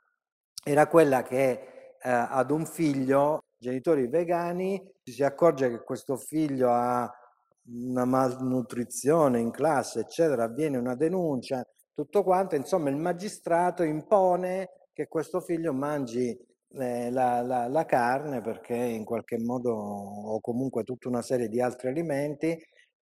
era 0.63 0.87
quella 0.87 1.23
che 1.23 1.95
eh, 2.01 2.09
ad 2.09 2.51
un 2.51 2.65
figlio, 2.65 3.45
genitori 3.57 4.07
vegani, 4.07 4.81
si 5.03 5.23
accorge 5.23 5.69
che 5.69 5.83
questo 5.83 6.17
figlio 6.17 6.71
ha 6.71 7.09
una 7.71 8.05
malnutrizione 8.05 9.39
in 9.39 9.51
classe, 9.51 10.01
eccetera, 10.01 10.43
avviene 10.43 10.77
una 10.77 10.95
denuncia, 10.95 11.63
tutto 11.99 12.23
quanto, 12.23 12.55
insomma 12.55 12.89
il 12.89 12.95
magistrato 12.95 13.83
impone 13.83 14.69
che 14.93 15.09
questo 15.09 15.41
figlio 15.41 15.73
mangi 15.73 16.29
eh, 16.75 17.11
la, 17.11 17.41
la, 17.41 17.67
la, 17.67 17.85
carne 17.85 18.39
perché 18.39 18.73
in 18.73 19.03
qualche 19.03 19.37
modo 19.37 19.73
o 19.73 20.39
comunque 20.39 20.85
tutta 20.85 21.09
una 21.09 21.21
serie 21.21 21.49
di 21.49 21.59
altri 21.59 21.89
alimenti 21.89 22.57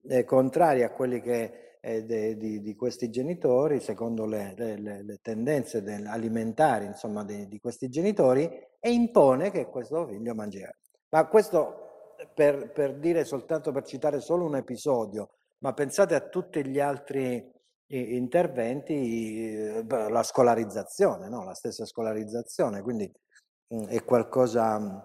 eh, 0.07 0.23
contrari 0.23 0.85
a 0.85 0.93
quelli 0.93 1.21
che 1.21 1.79
eh, 1.81 2.05
de, 2.05 2.37
di, 2.37 2.61
di, 2.61 2.77
questi 2.77 3.11
genitori, 3.11 3.81
secondo 3.81 4.27
le, 4.27 4.55
le, 4.57 5.03
le 5.03 5.19
tendenze 5.21 5.83
alimentari 6.07 6.87
insomma, 6.87 7.25
di, 7.25 7.49
di, 7.49 7.59
questi 7.59 7.89
genitori, 7.89 8.49
e 8.79 8.93
impone 8.93 9.51
che 9.51 9.67
questo 9.67 10.07
figlio 10.07 10.35
mangi. 10.37 10.63
Ma 11.09 11.27
questo 11.27 12.15
per, 12.33 12.71
per 12.71 12.95
dire 12.99 13.25
soltanto, 13.25 13.73
per 13.73 13.83
citare 13.83 14.21
solo 14.21 14.45
un 14.45 14.55
episodio, 14.55 15.31
ma 15.59 15.73
pensate 15.73 16.15
a 16.15 16.21
tutti 16.21 16.65
gli 16.65 16.79
altri 16.79 17.54
interventi, 17.99 19.55
eh, 19.55 19.85
la 19.89 20.23
scolarizzazione, 20.23 21.29
no? 21.29 21.45
la 21.45 21.55
stessa 21.55 21.85
scolarizzazione, 21.85 22.83
quindi 22.83 23.11
mm, 23.75 23.85
è 23.87 24.05
qualcosa... 24.05 24.79
Mm, 24.79 24.99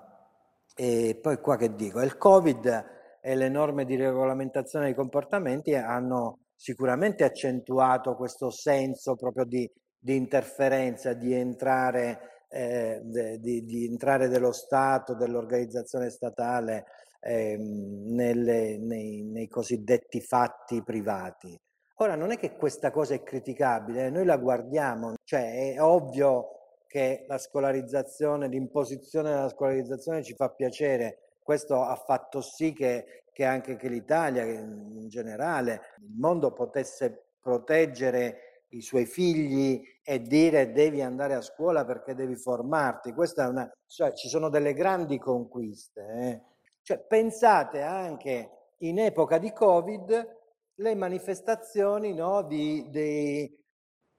e 0.75 1.19
poi 1.21 1.39
qua 1.41 1.57
che 1.57 1.75
dico, 1.75 2.01
il 2.01 2.17
Covid 2.17 2.85
e 3.21 3.35
le 3.35 3.49
norme 3.49 3.83
di 3.83 3.97
regolamentazione 3.97 4.85
dei 4.85 4.95
comportamenti 4.95 5.75
hanno 5.75 6.39
sicuramente 6.55 7.25
accentuato 7.25 8.15
questo 8.15 8.49
senso 8.49 9.15
proprio 9.15 9.43
di, 9.43 9.69
di 9.97 10.15
interferenza, 10.15 11.13
di 11.13 11.33
entrare, 11.33 12.45
eh, 12.49 13.01
di, 13.03 13.65
di 13.65 13.85
entrare 13.85 14.29
dello 14.29 14.53
Stato, 14.53 15.15
dell'organizzazione 15.15 16.09
statale 16.09 16.85
ehm, 17.19 18.13
nelle, 18.13 18.77
nei, 18.77 19.23
nei 19.23 19.47
cosiddetti 19.49 20.21
fatti 20.21 20.81
privati. 20.81 21.59
Ora 22.01 22.15
non 22.15 22.31
è 22.31 22.37
che 22.37 22.55
questa 22.55 22.91
cosa 22.91 23.13
è 23.13 23.23
criticabile, 23.23 24.09
noi 24.09 24.23
la 24.23 24.37
guardiamo, 24.37 25.15
cioè 25.25 25.73
è 25.73 25.81
ovvio 25.81 26.77
che 26.87 27.25
la 27.27 27.37
scolarizzazione, 27.37 28.47
l'imposizione 28.47 29.31
della 29.31 29.49
scolarizzazione 29.49 30.23
ci 30.23 30.33
fa 30.33 30.49
piacere, 30.49 31.35
questo 31.43 31.83
ha 31.83 31.95
fatto 31.95 32.39
sì 32.39 32.71
che, 32.71 33.23
che 33.33 33.43
anche 33.43 33.75
che 33.75 33.89
l'Italia, 33.89 34.45
in 34.45 35.09
generale, 35.09 35.81
il 35.97 36.15
mondo 36.17 36.53
potesse 36.53 37.33
proteggere 37.41 38.63
i 38.69 38.81
suoi 38.81 39.05
figli 39.05 39.83
e 40.01 40.21
dire 40.21 40.71
devi 40.71 41.01
andare 41.01 41.33
a 41.33 41.41
scuola 41.41 41.83
perché 41.83 42.15
devi 42.15 42.37
formarti. 42.37 43.11
Questa 43.11 43.43
è 43.43 43.47
una, 43.49 43.69
cioè, 43.87 44.13
ci 44.13 44.29
sono 44.29 44.47
delle 44.47 44.73
grandi 44.73 45.17
conquiste. 45.19 46.05
Eh? 46.07 46.41
Cioè, 46.81 46.99
pensate 46.99 47.81
anche 47.81 48.51
in 48.77 48.99
epoca 48.99 49.37
di 49.37 49.51
Covid 49.51 50.37
le 50.79 50.95
manifestazioni 50.95 52.13
no, 52.13 52.43
di, 52.43 52.87
dei, 52.89 53.53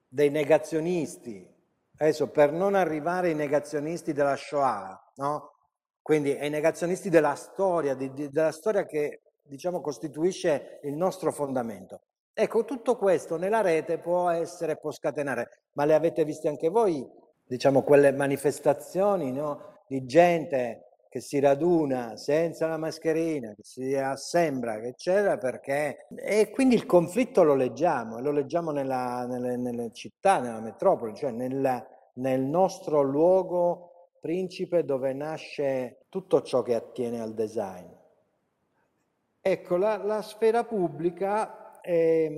dei 0.06 0.30
negazionisti. 0.30 1.46
Adesso 1.96 2.28
per 2.28 2.52
non 2.52 2.74
arrivare 2.74 3.28
ai 3.28 3.34
negazionisti 3.34 4.12
della 4.12 4.36
Shoah, 4.36 5.12
no? 5.16 5.52
quindi 6.02 6.32
ai 6.32 6.50
negazionisti 6.50 7.08
della 7.10 7.34
storia, 7.34 7.94
di, 7.94 8.12
di, 8.12 8.28
della 8.30 8.52
storia 8.52 8.84
che 8.84 9.22
diciamo 9.42 9.80
costituisce 9.80 10.80
il 10.84 10.94
nostro 10.94 11.32
fondamento. 11.32 12.02
Ecco, 12.32 12.64
tutto 12.64 12.96
questo 12.96 13.36
nella 13.36 13.60
rete 13.60 13.98
può 13.98 14.30
essere, 14.30 14.76
può 14.76 14.92
scatenare, 14.92 15.64
ma 15.72 15.84
le 15.84 15.94
avete 15.94 16.24
viste 16.24 16.48
anche 16.48 16.68
voi, 16.68 17.06
diciamo, 17.44 17.82
quelle 17.82 18.12
manifestazioni 18.12 19.32
no? 19.32 19.82
di 19.86 20.04
gente 20.04 20.89
che 21.10 21.20
si 21.20 21.40
raduna 21.40 22.16
senza 22.16 22.68
la 22.68 22.76
mascherina, 22.76 23.52
che 23.52 23.64
si 23.64 23.96
assembra, 23.96 24.76
eccetera, 24.76 25.38
perché... 25.38 26.06
E 26.14 26.50
quindi 26.50 26.76
il 26.76 26.86
conflitto 26.86 27.42
lo 27.42 27.56
leggiamo, 27.56 28.20
lo 28.20 28.30
leggiamo 28.30 28.70
nella, 28.70 29.26
nelle, 29.26 29.56
nelle, 29.56 29.90
città, 29.90 30.38
nella 30.38 30.60
metropoli, 30.60 31.16
cioè 31.16 31.32
nel, 31.32 31.84
nel 32.14 32.40
nostro 32.42 33.02
luogo 33.02 34.10
principe 34.20 34.84
dove 34.84 35.12
nasce 35.12 36.04
tutto 36.08 36.42
ciò 36.42 36.62
che 36.62 36.76
attiene 36.76 37.20
al 37.20 37.34
design. 37.34 37.88
Ecco, 39.40 39.76
la, 39.76 39.96
la 39.96 40.22
sfera 40.22 40.62
pubblica 40.62 41.80
è, 41.80 42.30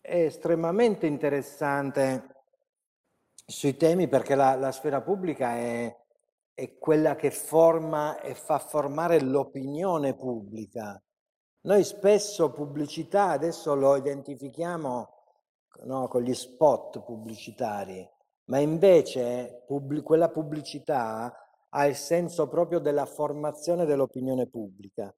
è, 0.00 0.24
estremamente 0.24 1.06
interessante 1.06 2.26
sui 3.46 3.76
temi 3.76 4.08
perché 4.08 4.34
la, 4.34 4.56
la 4.56 4.72
sfera 4.72 5.00
pubblica 5.00 5.54
è 5.54 5.96
è 6.54 6.78
quella 6.78 7.16
che 7.16 7.30
forma 7.32 8.20
e 8.20 8.34
fa 8.34 8.58
formare 8.58 9.20
l'opinione 9.20 10.14
pubblica. 10.14 11.02
Noi 11.62 11.82
spesso 11.82 12.52
pubblicità 12.52 13.30
adesso 13.30 13.74
lo 13.74 13.96
identifichiamo 13.96 15.08
no, 15.84 16.08
con 16.08 16.22
gli 16.22 16.34
spot 16.34 17.02
pubblicitari, 17.02 18.08
ma 18.44 18.58
invece 18.58 19.64
pubblic- 19.66 20.04
quella 20.04 20.30
pubblicità 20.30 21.34
ha 21.70 21.86
il 21.86 21.96
senso 21.96 22.48
proprio 22.48 22.78
della 22.78 23.06
formazione 23.06 23.84
dell'opinione 23.84 24.46
pubblica 24.46 25.12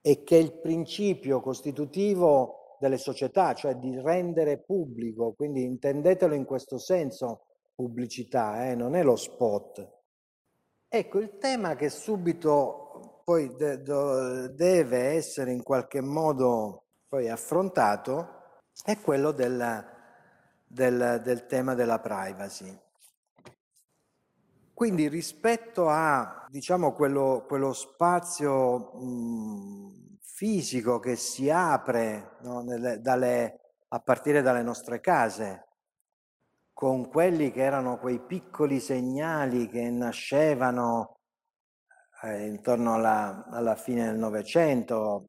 e 0.00 0.24
che 0.24 0.36
è 0.36 0.40
il 0.40 0.58
principio 0.58 1.40
costitutivo 1.40 2.76
delle 2.80 2.98
società, 2.98 3.54
cioè 3.54 3.76
di 3.76 4.00
rendere 4.00 4.58
pubblico, 4.58 5.34
quindi 5.34 5.62
intendetelo 5.62 6.34
in 6.34 6.44
questo 6.44 6.78
senso 6.78 7.46
pubblicità, 7.74 8.68
eh, 8.68 8.74
non 8.74 8.96
è 8.96 9.02
lo 9.02 9.16
spot. 9.16 9.93
Ecco, 10.96 11.18
il 11.18 11.38
tema 11.38 11.74
che 11.74 11.90
subito 11.90 13.22
poi 13.24 13.52
de- 13.56 13.82
deve 13.82 14.98
essere 15.16 15.50
in 15.50 15.64
qualche 15.64 16.00
modo 16.00 16.84
poi 17.08 17.28
affrontato 17.28 18.60
è 18.84 19.00
quello 19.00 19.32
del, 19.32 19.84
del, 20.64 21.20
del 21.20 21.46
tema 21.46 21.74
della 21.74 21.98
privacy. 21.98 22.80
Quindi 24.72 25.08
rispetto 25.08 25.88
a 25.88 26.46
diciamo, 26.48 26.92
quello, 26.92 27.44
quello 27.48 27.72
spazio 27.72 28.92
mh, 28.94 30.18
fisico 30.20 31.00
che 31.00 31.16
si 31.16 31.50
apre 31.50 32.36
no, 32.42 32.60
nelle, 32.60 33.00
dalle, 33.00 33.72
a 33.88 33.98
partire 33.98 34.42
dalle 34.42 34.62
nostre 34.62 35.00
case, 35.00 35.64
con 36.84 37.08
quelli 37.08 37.50
che 37.50 37.62
erano 37.62 37.98
quei 37.98 38.20
piccoli 38.20 38.78
segnali 38.78 39.70
che 39.70 39.88
nascevano 39.88 41.20
eh, 42.22 42.44
intorno 42.44 42.92
alla, 42.92 43.46
alla, 43.48 43.74
fine 43.74 44.04
del 44.04 44.18
Novecento 44.18 45.28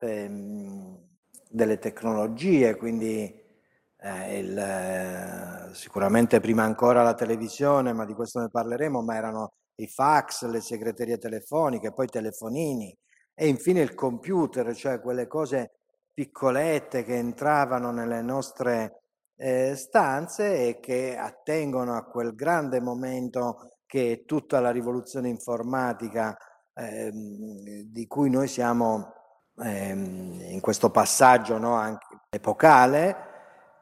ehm, 0.00 0.98
delle 1.48 1.78
tecnologie, 1.78 2.74
quindi 2.74 3.32
eh, 3.98 4.38
il, 4.38 4.58
eh, 4.58 5.74
sicuramente 5.74 6.40
prima 6.40 6.64
ancora 6.64 7.04
la 7.04 7.14
televisione, 7.14 7.92
ma 7.92 8.04
di 8.04 8.12
questo 8.14 8.40
ne 8.40 8.50
parleremo, 8.50 9.00
ma 9.00 9.14
erano 9.14 9.52
i 9.76 9.86
fax, 9.86 10.44
le 10.46 10.60
segreterie 10.60 11.18
telefoniche, 11.18 11.92
poi 11.92 12.08
telefonini 12.08 12.92
e 13.32 13.46
infine 13.46 13.80
il 13.80 13.94
computer, 13.94 14.74
cioè 14.74 15.00
quelle 15.00 15.28
cose 15.28 15.76
piccolette 16.12 17.04
che 17.04 17.14
entravano 17.14 17.92
nelle 17.92 18.22
nostre 18.22 19.02
eh, 19.36 19.74
stanze 19.76 20.68
e 20.68 20.80
che 20.80 21.16
attengono 21.16 21.94
a 21.94 22.04
quel 22.04 22.34
grande 22.34 22.80
momento 22.80 23.78
che 23.86 24.12
è 24.12 24.24
tutta 24.24 24.60
la 24.60 24.70
rivoluzione 24.70 25.28
informatica 25.28 26.36
eh, 26.74 27.10
di 27.12 28.06
cui 28.06 28.30
noi 28.30 28.48
siamo 28.48 29.12
eh, 29.58 29.90
in 29.90 30.60
questo 30.60 30.90
passaggio 30.90 31.58
no, 31.58 31.74
anche 31.74 32.06
epocale 32.30 33.34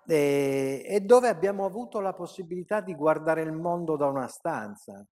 e, 0.06 1.02
dove 1.02 1.28
abbiamo 1.28 1.64
avuto 1.64 2.00
la 2.00 2.12
possibilità 2.12 2.80
di 2.80 2.94
guardare 2.94 3.42
il 3.42 3.52
mondo 3.52 3.96
da 3.96 4.06
una 4.06 4.28
stanza. 4.28 5.04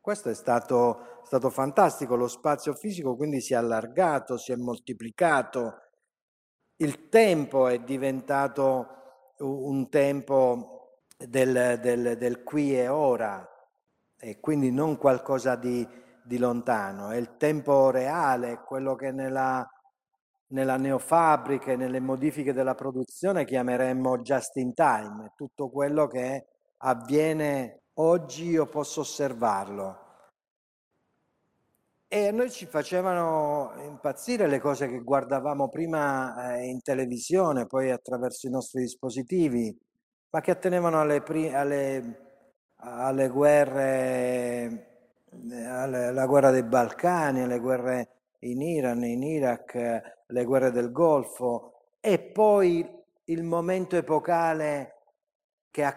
Questo 0.00 0.28
è 0.28 0.34
stato, 0.34 1.20
stato 1.24 1.50
fantastico, 1.50 2.14
lo 2.14 2.28
spazio 2.28 2.74
fisico 2.74 3.16
quindi 3.16 3.40
si 3.40 3.54
è 3.54 3.56
allargato, 3.56 4.36
si 4.36 4.52
è 4.52 4.56
moltiplicato, 4.56 5.78
il 6.76 7.08
tempo 7.08 7.68
è 7.68 7.80
diventato 7.80 9.03
un 9.38 9.88
tempo 9.88 10.98
del, 11.16 11.78
del, 11.80 12.16
del 12.16 12.42
qui 12.42 12.78
e 12.78 12.88
ora 12.88 13.48
e 14.18 14.40
quindi 14.40 14.70
non 14.70 14.96
qualcosa 14.96 15.56
di, 15.56 15.86
di 16.22 16.38
lontano, 16.38 17.10
è 17.10 17.16
il 17.16 17.36
tempo 17.36 17.90
reale, 17.90 18.62
quello 18.64 18.94
che 18.94 19.12
nella, 19.12 19.66
nella 20.48 20.76
neofabbrica 20.76 21.72
e 21.72 21.76
nelle 21.76 22.00
modifiche 22.00 22.52
della 22.52 22.74
produzione 22.74 23.44
chiameremmo 23.44 24.18
just 24.18 24.56
in 24.56 24.72
time, 24.72 25.32
tutto 25.36 25.68
quello 25.68 26.06
che 26.06 26.46
avviene 26.78 27.82
oggi 27.94 28.48
io 28.48 28.66
posso 28.66 29.00
osservarlo. 29.00 30.03
E 32.14 32.28
a 32.28 32.30
noi 32.30 32.48
ci 32.48 32.66
facevano 32.66 33.72
impazzire 33.78 34.46
le 34.46 34.60
cose 34.60 34.88
che 34.88 35.00
guardavamo 35.00 35.68
prima 35.68 36.54
eh, 36.54 36.66
in 36.66 36.80
televisione, 36.80 37.66
poi 37.66 37.90
attraverso 37.90 38.46
i 38.46 38.50
nostri 38.50 38.82
dispositivi, 38.82 39.76
ma 40.30 40.40
che 40.40 40.52
attenevano 40.52 41.00
alle, 41.00 41.24
alle, 41.52 42.20
alle 42.76 43.28
guerre, 43.28 44.86
eh, 45.50 45.64
alla 45.64 46.26
guerra 46.26 46.52
dei 46.52 46.62
Balcani, 46.62 47.42
alle 47.42 47.58
guerre 47.58 48.10
in 48.42 48.62
Iran, 48.62 49.02
in 49.02 49.24
Iraq, 49.24 49.74
le 50.24 50.44
guerre 50.44 50.70
del 50.70 50.92
Golfo 50.92 51.72
e 51.98 52.20
poi 52.20 52.88
il 53.24 53.42
momento 53.42 53.96
epocale 53.96 55.00
ha, 55.80 55.96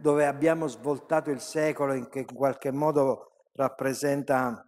dove 0.00 0.24
abbiamo 0.24 0.66
svoltato 0.66 1.28
il 1.28 1.40
secolo 1.40 1.92
in 1.92 2.08
che 2.08 2.20
in 2.20 2.34
qualche 2.34 2.72
modo 2.72 3.32
rappresenta 3.52 4.62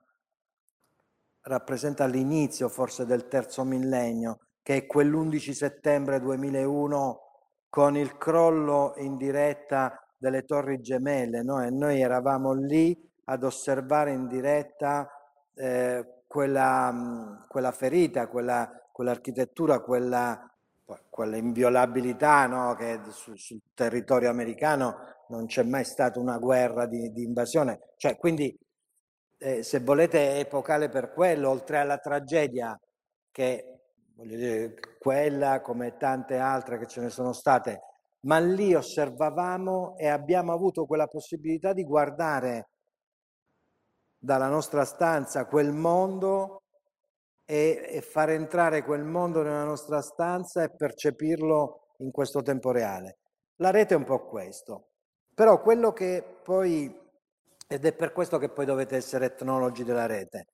rappresenta 1.43 2.07
l'inizio 2.07 2.69
forse 2.69 3.07
del 3.07 3.29
terzo 3.29 3.65
millennio, 3.65 4.39
che 4.63 4.77
è 4.77 4.87
quell'11 4.87 5.53
settembre 5.53 6.21
2001 6.21 7.21
con 7.69 7.97
il 7.97 8.19
crollo 8.19 8.95
in 8.97 9.17
diretta 9.17 10.05
delle 10.17 10.45
torri 10.45 10.81
gemelle. 10.81 11.43
No? 11.43 11.63
E 11.63 11.71
noi 11.71 12.01
eravamo 12.01 12.53
lì 12.53 12.97
ad 13.25 13.45
osservare 13.45 14.13
in 14.13 14.27
diretta 14.27 15.09
eh, 15.55 16.23
quella, 16.27 17.45
quella, 17.49 17.73
ferita, 17.73 18.29
quella, 18.29 18.71
quell'architettura, 18.93 19.81
quella, 19.81 20.49
quella 21.09 21.37
inviolabilità 21.37 22.47
no? 22.47 22.75
che 22.75 23.01
su, 23.11 23.35
sul 23.37 23.61
territorio 23.75 24.31
americano 24.31 24.97
non 25.29 25.47
c'è 25.47 25.63
mai 25.63 25.85
stata 25.85 26.19
una 26.19 26.39
guerra 26.39 26.87
di, 26.87 27.13
di 27.13 27.23
invasione. 27.23 27.93
Cioè, 27.97 28.17
quindi 28.17 28.57
eh, 29.43 29.63
se 29.63 29.81
volete, 29.81 30.39
epocale 30.39 30.91
per 30.91 31.13
quello, 31.13 31.49
oltre 31.49 31.79
alla 31.79 31.97
tragedia 31.97 32.79
che, 33.31 33.81
voglio 34.15 34.37
dire, 34.37 34.75
quella 34.99 35.63
come 35.63 35.97
tante 35.97 36.37
altre 36.37 36.79
che 36.79 36.87
ce 36.87 37.01
ne 37.01 37.09
sono 37.09 37.33
state, 37.33 37.81
ma 38.21 38.39
lì 38.39 38.75
osservavamo 38.75 39.97
e 39.97 40.09
abbiamo 40.09 40.53
avuto 40.53 40.85
quella 40.85 41.07
possibilità 41.07 41.73
di 41.73 41.85
guardare 41.85 42.69
dalla 44.19 44.49
nostra 44.49 44.85
stanza 44.85 45.47
quel 45.47 45.73
mondo 45.73 46.65
e, 47.47 47.83
e 47.89 48.01
far 48.03 48.31
entrare 48.31 48.85
quel 48.85 49.05
mondo 49.05 49.43
nella 49.43 49.65
nostra 49.65 50.03
stanza 50.03 50.63
e 50.63 50.75
percepirlo 50.75 51.95
in 51.99 52.11
questo 52.11 52.43
tempo 52.43 52.71
reale. 52.73 53.21
La 53.57 53.71
rete 53.71 53.95
è 53.95 53.97
un 53.97 54.05
po' 54.05 54.27
questo. 54.27 54.89
Però 55.35 55.63
quello 55.63 55.93
che 55.93 56.23
poi, 56.43 56.95
ed 57.73 57.85
è 57.85 57.95
per 57.95 58.11
questo 58.11 58.39
che 58.39 58.49
poi 58.49 58.65
dovete 58.67 58.97
essere 58.97 59.27
etnologi 59.27 59.85
della 59.85 60.07
rete, 60.07 60.49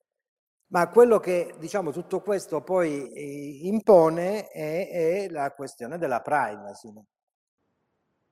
ma 0.68 0.90
quello 0.90 1.18
che 1.18 1.54
diciamo 1.58 1.90
tutto 1.90 2.20
questo 2.20 2.62
poi 2.62 3.10
eh, 3.10 3.66
impone 3.66 4.48
è, 4.48 4.90
è 4.90 5.28
la 5.30 5.50
questione 5.52 5.96
della 5.96 6.20
privacy. 6.20 6.92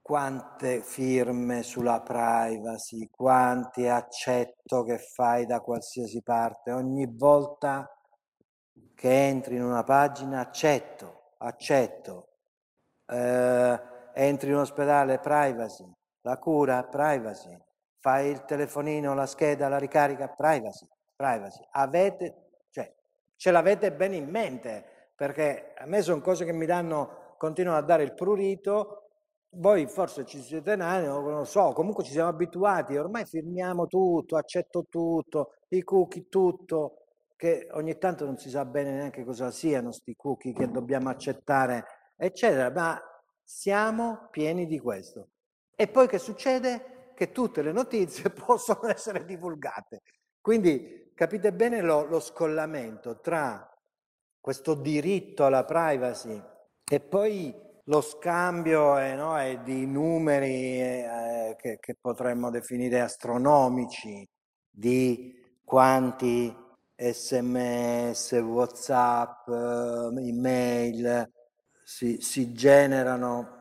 Quante 0.03 0.83
firme 0.83 1.63
sulla 1.63 2.03
privacy, 2.03 3.09
quanti 3.09 3.89
accetto 3.89 4.83
che 4.83 4.99
fai 4.99 5.47
da 5.47 5.61
qualsiasi 5.61 6.21
parte, 6.23 6.71
ogni 6.71 7.07
volta 7.11 7.89
che 8.95 9.27
entri 9.29 9.57
in 9.57 9.63
una 9.63 9.83
pagina 9.83 10.41
accetto, 10.41 11.37
accetto, 11.39 12.35
eh, 13.07 13.81
entri 14.13 14.49
in 14.49 14.57
un 14.57 14.61
ospedale 14.61 15.21
privacy, 15.21 15.91
la 16.21 16.39
cura 16.39 16.85
privacy, 16.85 17.64
fai 18.05 18.29
il 18.29 18.45
telefonino, 18.45 19.15
la 19.15 19.25
scheda, 19.25 19.67
la 19.69 19.79
ricarica 19.79 20.29
privacy 20.29 20.87
privacy. 21.17 21.67
Avete, 21.71 22.51
cioè, 22.71 22.93
ce 23.35 23.51
l'avete 23.51 23.93
bene 23.93 24.17
in 24.17 24.29
mente, 24.29 24.85
perché 25.15 25.73
a 25.75 25.87
me 25.87 26.03
sono 26.03 26.21
cose 26.21 26.45
che 26.45 26.53
mi 26.53 26.67
danno, 26.67 27.35
continuano 27.39 27.79
a 27.79 27.83
dare 27.83 28.03
il 28.03 28.13
prurito, 28.13 29.09
voi 29.57 29.87
forse 29.87 30.27
ci 30.27 30.43
siete 30.43 30.77
nani, 30.77 31.07
non 31.07 31.25
lo 31.25 31.45
so, 31.45 31.73
comunque 31.73 32.05
ci 32.05 32.11
siamo 32.11 32.29
abituati, 32.29 32.95
ormai 32.95 33.25
firmiamo 33.25 33.87
tutto, 33.87 34.37
accetto 34.37 34.85
tutto, 34.91 35.55
i 35.69 35.83
cookie, 35.83 36.29
tutto, 36.29 37.07
che 37.37 37.69
ogni 37.73 37.97
tanto 37.97 38.27
non 38.27 38.37
si 38.37 38.51
sa 38.51 38.67
bene 38.67 38.93
neanche 38.93 39.25
cosa 39.25 39.51
siano 39.51 39.89
questi 39.89 40.15
cookie 40.15 40.53
che 40.53 40.71
dobbiamo 40.71 41.09
accettare, 41.09 41.85
eccetera, 42.17 42.71
ma 42.71 43.01
siamo 43.43 44.29
pieni 44.31 44.67
di 44.67 44.79
questo. 44.79 45.29
E 45.75 45.89
poi 45.89 46.07
che 46.07 46.19
succede? 46.19 46.94
Che 47.15 47.33
tutte 47.33 47.63
le 47.63 47.73
notizie 47.73 48.31
possono 48.35 48.89
essere 48.89 49.25
divulgate. 49.25 50.03
Quindi 50.41 51.13
capite 51.15 51.53
bene 51.53 51.81
lo, 51.81 52.05
lo 52.05 52.21
scollamento 52.21 53.21
tra 53.21 53.69
questo 54.41 54.75
diritto 54.75 55.47
alla 55.47 55.65
privacy 55.65 56.43
e 56.87 57.01
poi 57.01 57.55
lo 57.85 58.01
scambio 58.01 58.99
eh, 58.99 59.15
no, 59.15 59.41
eh, 59.41 59.61
di 59.63 59.87
numeri 59.87 60.81
eh, 60.81 61.57
che, 61.59 61.79
che, 61.81 61.97
potremmo 62.01 62.51
definire 62.51 63.01
astronomici 63.01 64.27
di 64.71 65.59
quanti 65.65 66.55
sms, 66.97 68.33
whatsapp, 68.33 69.49
eh, 69.49 70.29
email 70.29 71.31
si, 71.85 72.21
si 72.21 72.53
generano 72.53 73.59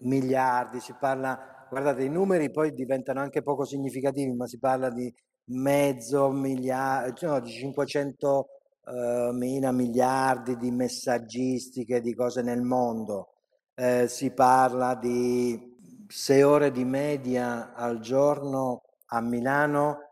miliardi, 0.00 0.80
si 0.80 0.94
parla, 0.98 1.57
guardate 1.68 2.04
i 2.04 2.08
numeri 2.08 2.50
poi 2.50 2.72
diventano 2.72 3.20
anche 3.20 3.42
poco 3.42 3.64
significativi, 3.64 4.32
ma 4.32 4.46
si 4.46 4.58
parla 4.58 4.90
di 4.90 5.12
mezzo 5.50 6.30
miliardo, 6.30 7.26
no, 7.26 7.40
di 7.40 7.50
500 7.50 8.46
eh, 8.86 9.30
mila 9.32 9.72
miliardi 9.72 10.56
di 10.56 10.70
messaggistiche, 10.70 12.00
di 12.00 12.14
cose 12.14 12.42
nel 12.42 12.62
mondo. 12.62 13.34
Eh, 13.74 14.08
si 14.08 14.32
parla 14.32 14.94
di 14.94 15.76
sei 16.08 16.42
ore 16.42 16.70
di 16.72 16.84
media 16.84 17.74
al 17.74 18.00
giorno 18.00 18.82
a 19.10 19.20
Milano 19.20 20.08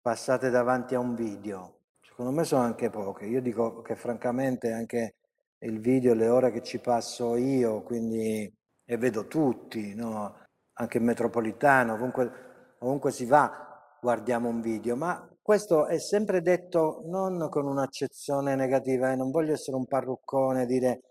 passate 0.00 0.50
davanti 0.50 0.94
a 0.94 1.00
un 1.00 1.14
video. 1.14 1.80
Secondo 2.00 2.30
me 2.32 2.44
sono 2.44 2.62
anche 2.62 2.90
poche. 2.90 3.26
Io 3.26 3.42
dico 3.42 3.82
che 3.82 3.96
francamente 3.96 4.72
anche 4.72 5.16
il 5.60 5.80
video, 5.80 6.14
le 6.14 6.28
ore 6.28 6.52
che 6.52 6.62
ci 6.62 6.78
passo 6.78 7.36
io, 7.36 7.82
quindi 7.82 8.50
e 8.84 8.96
vedo 8.96 9.26
tutti, 9.26 9.94
no? 9.94 10.45
Anche 10.78 10.98
in 10.98 11.04
metropolitano, 11.04 11.94
ovunque, 11.94 12.76
ovunque 12.80 13.10
si 13.10 13.24
va, 13.26 13.96
guardiamo 14.00 14.48
un 14.48 14.60
video, 14.60 14.96
ma 14.96 15.28
questo 15.40 15.86
è 15.86 15.98
sempre 15.98 16.42
detto 16.42 17.02
non 17.06 17.48
con 17.50 17.66
un'accezione 17.66 18.54
negativa, 18.56 19.12
eh, 19.12 19.16
non 19.16 19.30
voglio 19.30 19.52
essere 19.52 19.76
un 19.76 19.86
parruccone, 19.86 20.66
dire, 20.66 21.02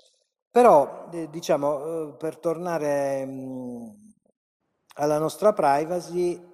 però 0.49 1.09
eh, 1.11 1.29
diciamo, 1.29 2.09
eh, 2.09 2.15
per 2.17 2.37
tornare 2.37 3.25
mh, 3.25 3.31
mm, 3.31 3.87
alla 4.97 5.17
nostra 5.19 5.53
privacy, 5.53 6.53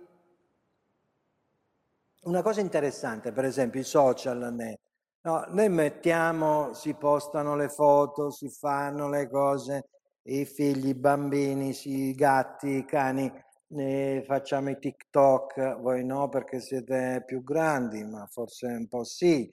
una 2.24 2.42
cosa 2.44 2.62
interessante, 2.62 3.32
per 3.32 3.46
esempio 3.46 3.80
i 3.80 3.84
social, 3.84 4.54
ne, 4.54 4.80
no, 5.22 5.46
noi 5.50 5.70
mettiamo, 5.70 6.74
si 6.74 6.94
postano 6.94 7.56
le 7.56 7.70
foto, 7.70 8.30
si 8.30 8.50
fanno 8.50 9.10
le 9.10 9.28
cose, 9.30 9.90
i 10.24 10.46
figli, 10.46 10.90
i 10.90 10.96
bambini, 10.96 11.76
i 11.84 12.14
gatti, 12.14 12.78
i 12.78 12.86
cani, 12.86 13.32
ne 13.70 14.24
facciamo 14.26 14.70
i 14.70 14.80
TikTok, 14.80 15.80
voi 15.80 16.04
no 16.06 16.30
perché 16.30 16.60
siete 16.60 17.24
più 17.26 17.44
grandi, 17.44 18.04
ma 18.04 18.26
forse 18.28 18.68
un 18.68 18.88
po' 18.88 19.04
sì. 19.04 19.50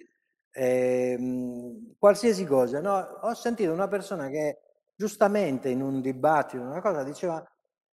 E, 0.51 1.17
ehm, 1.19 1.95
qualsiasi 1.99 2.45
cosa, 2.45 2.81
no? 2.81 2.97
Ho 2.97 3.35
sentito 3.35 3.73
una 3.73 3.89
persona 3.89 4.29
che 4.29 4.59
giustamente 4.97 5.69
in 5.69 5.83
un 5.83 6.01
dibattito, 6.01 6.63
una 6.63 6.81
cosa, 6.81 7.05
diceva 7.05 7.43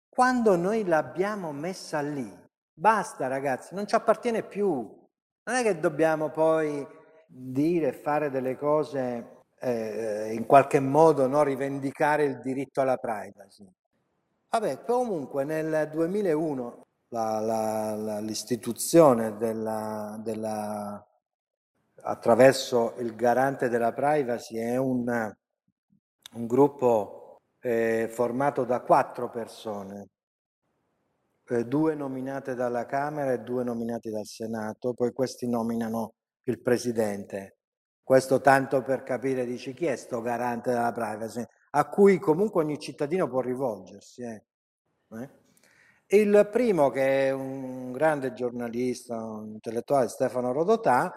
quando 0.09 0.57
noi 0.57 0.85
l'abbiamo 0.85 1.53
messa 1.53 2.01
lì, 2.01 2.31
basta 2.73 3.29
ragazzi, 3.29 3.75
non 3.75 3.87
ci 3.87 3.95
appartiene 3.95 4.43
più. 4.43 4.69
Non 5.45 5.57
è 5.57 5.63
che 5.63 5.81
dobbiamo 5.81 6.31
poi 6.31 6.87
dire, 7.27 7.93
fare 7.93 8.31
delle 8.31 8.57
cose, 8.57 9.41
eh, 9.62 10.33
in 10.35 10.44
qualche 10.44 10.81
modo 10.81 11.27
no? 11.29 11.42
rivendicare 11.44 12.25
il 12.25 12.40
diritto 12.40 12.81
alla 12.81 12.96
privacy. 12.96 13.66
Vabbè, 14.51 14.85
comunque 14.85 15.44
nel 15.44 15.88
2001 15.90 16.87
la, 17.09 17.40
la, 17.40 17.94
la, 17.94 18.18
l'istituzione 18.18 19.37
della, 19.37 20.18
della, 20.22 21.07
attraverso 22.03 22.94
il 22.98 23.14
garante 23.14 23.68
della 23.68 23.92
privacy 23.92 24.57
è 24.57 24.77
un, 24.77 25.33
un 26.35 26.46
gruppo 26.46 27.38
eh, 27.61 28.09
formato 28.11 28.64
da 28.64 28.81
quattro 28.81 29.31
persone, 29.31 30.09
eh, 31.48 31.64
due 31.64 31.94
nominate 31.94 32.55
dalla 32.55 32.85
Camera 32.85 33.33
e 33.33 33.40
due 33.40 33.62
nominati 33.62 34.11
dal 34.11 34.27
Senato, 34.27 34.92
poi 34.92 35.12
questi 35.12 35.48
nominano 35.48 36.14
il 36.44 36.61
Presidente. 36.61 37.57
Questo 38.03 38.41
tanto 38.41 38.83
per 38.83 39.03
capire, 39.03 39.45
dici, 39.45 39.73
chi 39.75 39.87
è 39.87 39.97
sto 39.97 40.21
garante 40.21 40.71
della 40.71 40.93
privacy? 40.93 41.45
a 41.75 41.88
cui 41.88 42.19
comunque 42.19 42.62
ogni 42.62 42.79
cittadino 42.79 43.29
può 43.29 43.41
rivolgersi. 43.41 44.23
Eh. 44.23 44.45
Eh? 45.11 45.31
Il 46.07 46.49
primo, 46.51 46.91
che 46.91 47.29
è 47.29 47.31
un 47.31 47.93
grande 47.93 48.33
giornalista, 48.33 49.17
un 49.25 49.53
intellettuale, 49.53 50.09
Stefano 50.09 50.53
Rodotà, 50.53 51.15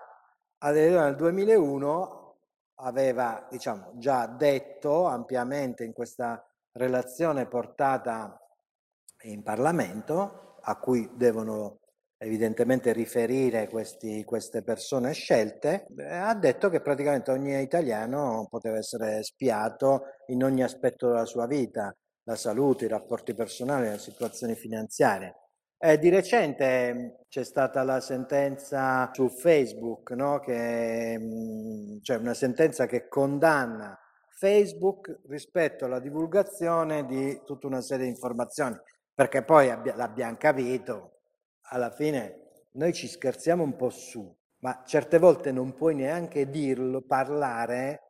nel 0.59 1.15
2001 1.15 2.37
aveva 2.75 3.45
diciamo, 3.49 3.91
già 3.95 4.25
detto 4.27 5.05
ampiamente 5.05 5.83
in 5.83 5.93
questa 5.93 6.43
relazione 6.71 7.45
portata 7.47 8.39
in 9.23 9.43
Parlamento, 9.43 10.57
a 10.61 10.77
cui 10.77 11.09
devono 11.13 11.79
evidentemente 12.17 12.93
riferire 12.93 13.67
questi, 13.67 14.23
queste 14.23 14.63
persone 14.63 15.13
scelte, 15.13 15.87
ha 16.07 16.33
detto 16.35 16.69
che 16.69 16.81
praticamente 16.81 17.31
ogni 17.31 17.59
italiano 17.61 18.47
poteva 18.49 18.77
essere 18.77 19.21
spiato 19.23 20.03
in 20.27 20.43
ogni 20.43 20.63
aspetto 20.63 21.07
della 21.07 21.25
sua 21.25 21.45
vita, 21.45 21.95
la 22.23 22.35
salute, 22.35 22.85
i 22.85 22.89
rapporti 22.89 23.33
personali, 23.33 23.89
le 23.89 23.99
situazioni 23.99 24.55
finanziarie. 24.55 25.35
Eh, 25.77 25.99
di 25.99 26.09
recente 26.09 26.93
mm, 26.93 27.07
c'è 27.27 27.43
stata 27.43 27.83
la 27.83 27.99
sentenza 27.99 29.09
su 29.13 29.29
Facebook, 29.29 30.11
no? 30.11 30.39
che, 30.39 31.17
mm, 31.19 31.97
cioè 32.01 32.17
una 32.17 32.33
sentenza 32.33 32.85
che 32.85 33.07
condanna 33.07 33.97
Facebook 34.37 35.21
rispetto 35.27 35.85
alla 35.85 35.99
divulgazione 35.99 37.05
di 37.05 37.41
tutta 37.45 37.67
una 37.67 37.81
serie 37.81 38.05
di 38.05 38.11
informazioni, 38.11 38.75
perché 39.13 39.43
poi 39.43 39.69
abbia, 39.69 39.95
l'abbiamo 39.95 40.37
capito, 40.37 41.14
alla 41.69 41.91
fine 41.91 42.41
noi 42.73 42.93
ci 42.93 43.07
scherziamo 43.07 43.63
un 43.63 43.75
po' 43.75 43.89
su, 43.89 44.33
ma 44.59 44.83
certe 44.85 45.17
volte 45.17 45.51
non 45.51 45.73
puoi 45.73 45.95
neanche 45.95 46.49
dirlo, 46.49 47.01
parlare, 47.01 48.01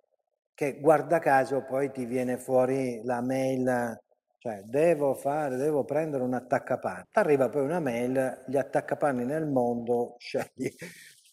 che 0.54 0.80
guarda 0.80 1.20
caso 1.20 1.64
poi 1.64 1.92
ti 1.92 2.06
viene 2.06 2.38
fuori 2.38 3.02
la 3.04 3.22
mail, 3.22 4.00
cioè 4.38 4.62
devo 4.64 5.14
fare, 5.16 5.58
devo 5.58 5.84
prendere 5.84 6.24
un 6.24 6.34
attaccapanni. 6.34 7.04
Arriva 7.12 7.50
poi 7.50 7.64
una 7.64 7.80
mail, 7.80 8.44
gli 8.48 8.58
attaccapanni 8.58 9.26
nel 9.26 9.48
mondo, 9.48 10.16
scegli. 10.18 10.74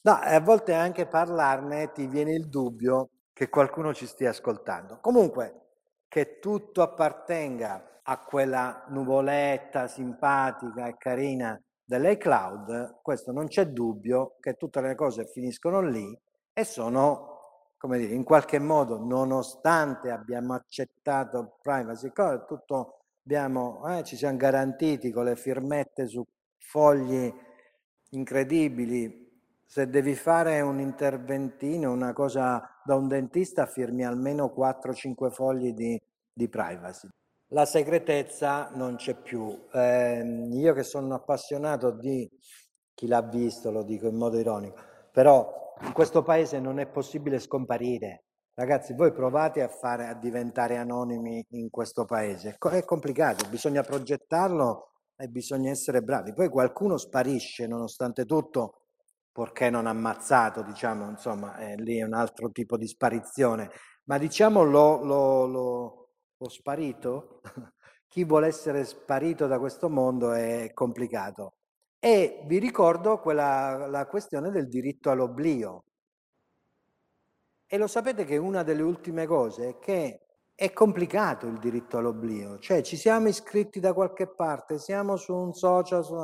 No, 0.02 0.12
a 0.12 0.40
volte 0.40 0.72
anche 0.72 1.06
parlarne 1.06 1.92
ti 1.92 2.06
viene 2.06 2.32
il 2.32 2.48
dubbio 2.48 3.11
che 3.32 3.48
qualcuno 3.48 3.94
ci 3.94 4.06
stia 4.06 4.30
ascoltando. 4.30 4.98
Comunque, 5.00 5.61
che 6.08 6.38
tutto 6.40 6.82
appartenga 6.82 8.00
a 8.02 8.18
quella 8.18 8.85
nuvoletta 8.88 9.87
simpatica 9.87 10.88
e 10.88 10.96
carina 10.98 11.58
dell'iCloud, 11.92 13.00
questo 13.02 13.33
non 13.33 13.48
c'è 13.48 13.66
dubbio 13.66 14.37
che 14.40 14.55
tutte 14.55 14.81
le 14.81 14.94
cose 14.94 15.26
finiscono 15.26 15.83
lì 15.83 16.18
e 16.55 16.64
sono, 16.64 17.74
come 17.76 17.98
dire, 17.98 18.14
in 18.14 18.24
qualche 18.24 18.59
modo, 18.59 18.98
nonostante 18.98 20.11
abbiamo 20.11 20.55
accettato 20.55 21.59
privacy, 21.61 22.11
tutto 22.46 23.00
abbiamo, 23.24 23.87
eh, 23.88 24.05
ci 24.05 24.16
siamo 24.16 24.38
garantiti 24.38 25.11
con 25.11 25.24
le 25.24 25.37
firmette 25.37 26.07
su 26.07 26.24
fogli 26.57 27.31
incredibili. 28.11 29.20
Se 29.66 29.87
devi 29.88 30.14
fare 30.14 30.62
un 30.62 30.81
interventino, 30.81 31.92
una 31.92 32.14
cosa 32.14 32.81
da 32.85 32.94
un 32.94 33.07
dentista, 33.07 33.66
firmi 33.66 34.05
almeno 34.05 34.52
4-5 34.57 35.31
fogli 35.31 35.72
di, 35.74 36.00
di 36.33 36.48
privacy. 36.48 37.09
La 37.52 37.66
segretezza 37.66 38.70
non 38.74 38.96
c'è 38.96 39.14
più. 39.14 39.66
Eh, 39.72 40.48
io 40.52 40.72
che 40.72 40.82
sono 40.82 41.14
appassionato 41.14 41.90
di 41.90 42.26
chi 42.94 43.06
l'ha 43.06 43.20
visto, 43.20 43.70
lo 43.70 43.82
dico 43.82 44.06
in 44.06 44.16
modo 44.16 44.38
ironico, 44.38 44.80
però 45.12 45.74
in 45.82 45.92
questo 45.92 46.22
paese 46.22 46.60
non 46.60 46.78
è 46.78 46.86
possibile 46.86 47.38
scomparire. 47.38 48.24
Ragazzi, 48.54 48.94
voi 48.94 49.12
provate 49.12 49.60
a, 49.60 49.68
fare, 49.68 50.06
a 50.06 50.14
diventare 50.14 50.78
anonimi 50.78 51.44
in 51.50 51.68
questo 51.68 52.06
paese. 52.06 52.56
È 52.58 52.84
complicato, 52.84 53.46
bisogna 53.50 53.82
progettarlo 53.82 54.92
e 55.14 55.28
bisogna 55.28 55.70
essere 55.70 56.00
bravi. 56.00 56.32
Poi 56.32 56.48
qualcuno 56.48 56.96
sparisce 56.96 57.66
nonostante 57.66 58.24
tutto, 58.24 58.86
perché 59.30 59.68
non 59.68 59.86
ammazzato, 59.86 60.62
diciamo, 60.62 61.10
insomma, 61.10 61.58
eh, 61.58 61.74
lì 61.76 61.98
è 61.98 62.02
un 62.02 62.14
altro 62.14 62.50
tipo 62.50 62.78
di 62.78 62.86
sparizione. 62.86 63.70
Ma 64.04 64.16
diciamo 64.16 64.62
lo, 64.62 65.02
lo, 65.04 65.46
lo, 65.46 66.01
lo 66.42 66.48
sparito, 66.48 67.40
chi 68.09 68.24
vuole 68.24 68.48
essere 68.48 68.85
sparito 68.85 69.46
da 69.46 69.59
questo 69.59 69.88
mondo 69.88 70.33
è 70.33 70.72
complicato. 70.74 71.55
E 71.98 72.42
vi 72.46 72.59
ricordo 72.59 73.20
quella, 73.20 73.87
la 73.87 74.07
questione 74.07 74.50
del 74.50 74.68
diritto 74.68 75.11
all'oblio. 75.11 75.85
E 77.66 77.78
lo 77.78 77.87
sapete 77.87 78.24
che 78.24 78.37
una 78.37 78.64
delle 78.64 78.83
ultime 78.83 79.24
cose 79.26 79.68
è 79.68 79.78
che 79.78 80.26
è 80.55 80.72
complicato 80.72 81.46
il 81.46 81.59
diritto 81.59 81.96
all'oblio, 81.96 82.59
cioè 82.59 82.83
ci 82.83 82.96
siamo 82.96 83.28
iscritti 83.28 83.81
da 83.81 83.94
qualche 83.94 84.26
parte, 84.28 84.78
siamo 84.78 85.16
su 85.16 85.35
un 85.35 85.55
social, 85.55 86.05
su 86.05 86.14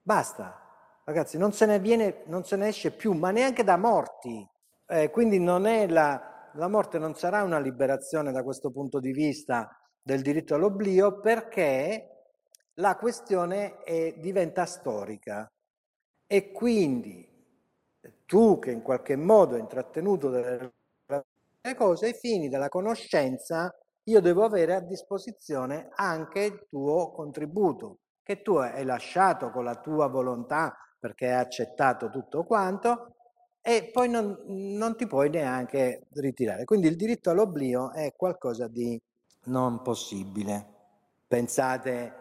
basta, 0.00 1.02
ragazzi, 1.04 1.36
non 1.36 1.52
se 1.52 1.66
ne 1.66 1.80
viene, 1.80 2.22
non 2.26 2.44
se 2.44 2.56
ne 2.56 2.68
esce 2.68 2.92
più, 2.92 3.12
ma 3.12 3.30
neanche 3.30 3.64
da 3.64 3.76
morti. 3.76 4.46
Eh, 4.86 5.10
quindi 5.10 5.38
non 5.40 5.66
è 5.66 5.88
la, 5.88 6.29
la 6.54 6.68
morte 6.68 6.98
non 6.98 7.14
sarà 7.14 7.42
una 7.42 7.58
liberazione 7.58 8.32
da 8.32 8.42
questo 8.42 8.70
punto 8.70 8.98
di 8.98 9.12
vista 9.12 9.68
del 10.02 10.22
diritto 10.22 10.54
all'oblio 10.54 11.20
perché 11.20 12.10
la 12.74 12.96
questione 12.96 13.78
è, 13.78 14.14
diventa 14.18 14.64
storica. 14.64 15.50
E 16.26 16.52
quindi 16.52 17.28
tu 18.24 18.58
che 18.58 18.70
in 18.70 18.82
qualche 18.82 19.16
modo 19.16 19.54
hai 19.54 19.60
intrattenuto 19.60 20.30
delle 20.30 20.72
cose, 21.76 22.06
ai 22.06 22.14
fini 22.14 22.48
della 22.48 22.68
conoscenza, 22.68 23.72
io 24.04 24.20
devo 24.20 24.44
avere 24.44 24.74
a 24.74 24.80
disposizione 24.80 25.88
anche 25.94 26.40
il 26.40 26.66
tuo 26.68 27.10
contributo, 27.12 27.98
che 28.22 28.42
tu 28.42 28.56
hai 28.56 28.84
lasciato 28.84 29.50
con 29.50 29.64
la 29.64 29.76
tua 29.76 30.08
volontà 30.08 30.74
perché 30.98 31.26
hai 31.26 31.40
accettato 31.40 32.10
tutto 32.10 32.44
quanto 32.44 33.16
e 33.62 33.90
poi 33.92 34.08
non, 34.08 34.38
non 34.46 34.96
ti 34.96 35.06
puoi 35.06 35.30
neanche 35.30 36.06
ritirare. 36.14 36.64
Quindi 36.64 36.88
il 36.88 36.96
diritto 36.96 37.30
all'oblio 37.30 37.92
è 37.92 38.12
qualcosa 38.16 38.68
di 38.68 39.00
non 39.44 39.82
possibile. 39.82 40.66
Pensate 41.26 42.20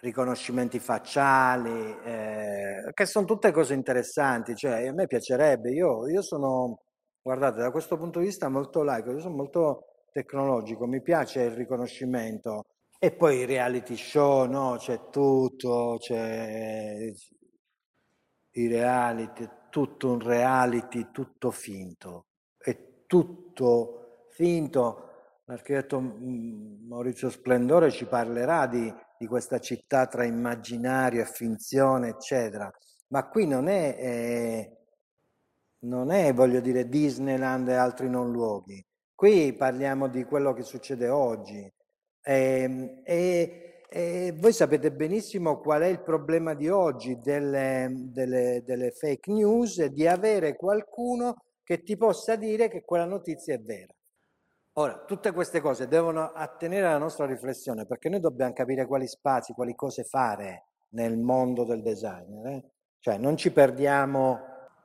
riconoscimenti 0.00 0.78
facciali, 0.78 1.96
eh, 2.04 2.90
che 2.94 3.06
sono 3.06 3.26
tutte 3.26 3.50
cose 3.50 3.74
interessanti, 3.74 4.54
cioè 4.54 4.86
a 4.86 4.92
me 4.92 5.06
piacerebbe, 5.06 5.70
io, 5.70 6.08
io 6.08 6.22
sono, 6.22 6.82
guardate, 7.20 7.60
da 7.60 7.70
questo 7.70 7.96
punto 7.96 8.20
di 8.20 8.26
vista 8.26 8.48
molto 8.48 8.82
laico, 8.82 9.10
io 9.10 9.20
sono 9.20 9.34
molto 9.34 9.84
tecnologico, 10.12 10.86
mi 10.86 11.02
piace 11.02 11.42
il 11.42 11.50
riconoscimento 11.52 12.66
e 12.98 13.12
poi 13.12 13.38
i 13.38 13.44
reality 13.44 13.96
show, 13.96 14.46
no? 14.46 14.76
C'è 14.78 15.08
tutto, 15.10 15.96
c'è 15.98 17.12
i 18.52 18.66
reality, 18.68 19.48
tutto 19.68 20.12
un 20.12 20.20
reality, 20.20 21.08
tutto 21.10 21.50
finto, 21.50 22.26
è 22.56 23.04
tutto 23.06 24.26
finto. 24.30 25.04
L'architetto 25.44 26.00
Maurizio 26.00 27.30
Splendore 27.30 27.90
ci 27.90 28.04
parlerà 28.04 28.66
di 28.66 28.92
di 29.18 29.26
questa 29.26 29.58
città 29.58 30.06
tra 30.06 30.24
immaginario 30.24 31.20
e 31.20 31.26
finzione, 31.26 32.10
eccetera. 32.10 32.70
Ma 33.08 33.28
qui 33.28 33.46
non 33.46 33.68
è, 33.68 33.96
eh, 33.98 34.76
non 35.80 36.10
è, 36.12 36.32
voglio 36.32 36.60
dire, 36.60 36.88
Disneyland 36.88 37.68
e 37.68 37.74
altri 37.74 38.08
non 38.08 38.30
luoghi. 38.30 38.82
Qui 39.14 39.52
parliamo 39.54 40.08
di 40.08 40.24
quello 40.24 40.52
che 40.52 40.62
succede 40.62 41.08
oggi. 41.08 41.70
E, 42.22 43.00
e, 43.04 43.67
e 43.90 44.34
voi 44.36 44.52
sapete 44.52 44.92
benissimo 44.92 45.58
qual 45.60 45.82
è 45.82 45.86
il 45.86 46.02
problema 46.02 46.54
di 46.54 46.68
oggi 46.68 47.18
delle, 47.18 47.90
delle, 47.90 48.62
delle 48.64 48.90
fake 48.90 49.32
news, 49.32 49.84
di 49.86 50.06
avere 50.06 50.56
qualcuno 50.56 51.36
che 51.64 51.82
ti 51.82 51.96
possa 51.96 52.36
dire 52.36 52.68
che 52.68 52.84
quella 52.84 53.06
notizia 53.06 53.54
è 53.54 53.60
vera. 53.60 53.92
Ora, 54.74 55.04
tutte 55.04 55.32
queste 55.32 55.60
cose 55.60 55.88
devono 55.88 56.30
attenere 56.32 56.86
alla 56.86 56.98
nostra 56.98 57.26
riflessione 57.26 57.84
perché 57.84 58.08
noi 58.08 58.20
dobbiamo 58.20 58.52
capire 58.52 58.86
quali 58.86 59.08
spazi, 59.08 59.52
quali 59.52 59.74
cose 59.74 60.04
fare 60.04 60.66
nel 60.90 61.18
mondo 61.18 61.64
del 61.64 61.82
design. 61.82 62.46
Eh? 62.46 62.64
Cioè, 63.00 63.16
non 63.18 63.36
ci 63.36 63.50
perdiamo. 63.50 64.40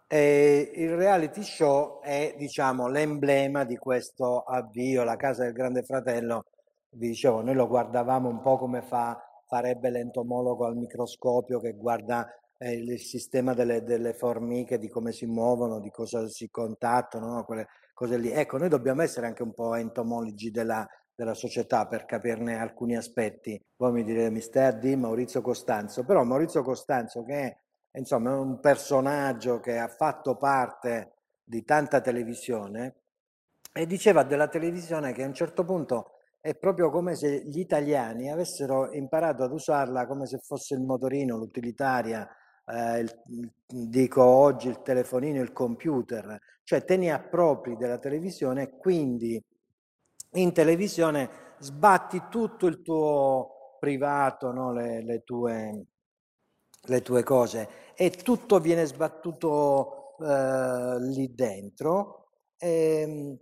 Eh, 0.07 0.71
il 0.75 0.95
reality 0.95 1.43
show 1.43 2.01
è, 2.01 2.33
diciamo, 2.37 2.87
l'emblema 2.87 3.65
di 3.65 3.77
questo 3.77 4.41
avvio, 4.41 5.03
la 5.03 5.15
casa 5.15 5.43
del 5.43 5.53
grande 5.53 5.83
fratello. 5.83 6.45
Vi 6.95 7.07
dicevo, 7.07 7.41
noi 7.41 7.55
lo 7.55 7.67
guardavamo 7.67 8.29
un 8.29 8.41
po' 8.41 8.57
come 8.57 8.81
fa, 8.81 9.19
farebbe 9.47 9.89
l'entomologo 9.89 10.65
al 10.65 10.75
microscopio 10.75 11.59
che 11.59 11.73
guarda 11.73 12.27
eh, 12.57 12.73
il 12.73 12.99
sistema 12.99 13.53
delle, 13.53 13.83
delle, 13.83 14.13
formiche, 14.13 14.77
di 14.77 14.89
come 14.89 15.11
si 15.11 15.25
muovono, 15.25 15.79
di 15.79 15.89
cosa 15.89 16.27
si 16.27 16.49
contattano, 16.49 17.27
no? 17.27 17.45
quelle 17.45 17.67
cose 17.93 18.17
lì. 18.17 18.31
Ecco, 18.31 18.57
noi 18.57 18.69
dobbiamo 18.69 19.01
essere 19.01 19.27
anche 19.27 19.43
un 19.43 19.53
po' 19.53 19.75
entomologi 19.75 20.51
della, 20.51 20.87
della 21.15 21.33
società 21.33 21.87
per 21.87 22.05
capirne 22.05 22.57
alcuni 22.59 22.95
aspetti. 22.95 23.59
Voi 23.77 23.91
mi 23.91 24.03
direte, 24.03 24.29
mi 24.29 24.41
stai 24.41 24.65
a 24.65 24.71
dire 24.71 24.95
Maurizio 24.95 25.41
Costanzo, 25.41 26.03
però 26.03 26.23
Maurizio 26.23 26.63
Costanzo 26.63 27.23
che 27.23 27.57
è 27.91 27.97
insomma 27.97 28.39
un 28.39 28.59
personaggio 28.59 29.59
che 29.59 29.77
ha 29.77 29.87
fatto 29.87 30.35
parte 30.35 31.13
di 31.43 31.63
tanta 31.63 32.01
televisione 32.01 32.95
e 33.71 33.85
diceva 33.85 34.23
della 34.23 34.47
televisione 34.47 35.13
che 35.13 35.23
a 35.23 35.27
un 35.27 35.33
certo 35.33 35.63
punto 35.63 36.12
è 36.43 36.55
proprio 36.55 36.89
come 36.89 37.15
se 37.15 37.45
gli 37.45 37.59
italiani 37.59 38.29
avessero 38.29 38.91
imparato 38.91 39.43
ad 39.43 39.53
usarla 39.53 40.05
come 40.05 40.25
se 40.27 40.39
fosse 40.39 40.73
il 40.73 40.81
motorino, 40.81 41.37
l'utilitaria, 41.37 42.27
eh, 42.65 42.99
il, 42.99 43.53
dico 43.65 44.25
oggi 44.25 44.67
il 44.67 44.81
telefonino, 44.81 45.41
il 45.41 45.53
computer, 45.53 46.37
cioè 46.63 46.83
te 46.83 46.97
ne 46.97 47.13
appropri 47.13 47.77
della 47.77 47.97
televisione 47.97 48.63
e 48.63 48.77
quindi 48.77 49.41
in 50.31 50.51
televisione 50.51 51.29
sbatti 51.59 52.23
tutto 52.29 52.67
il 52.67 52.81
tuo 52.81 53.77
privato, 53.79 54.51
no? 54.51 54.73
le, 54.73 55.01
le, 55.01 55.23
tue, 55.23 55.85
le, 56.81 57.01
tue, 57.01 57.23
cose 57.23 57.69
e 57.95 58.09
tutto 58.09 58.59
viene 58.59 58.83
sbattuto 58.83 60.17
eh, 60.19 60.97
lì 60.99 61.33
dentro, 61.33 62.31
e, 62.57 63.39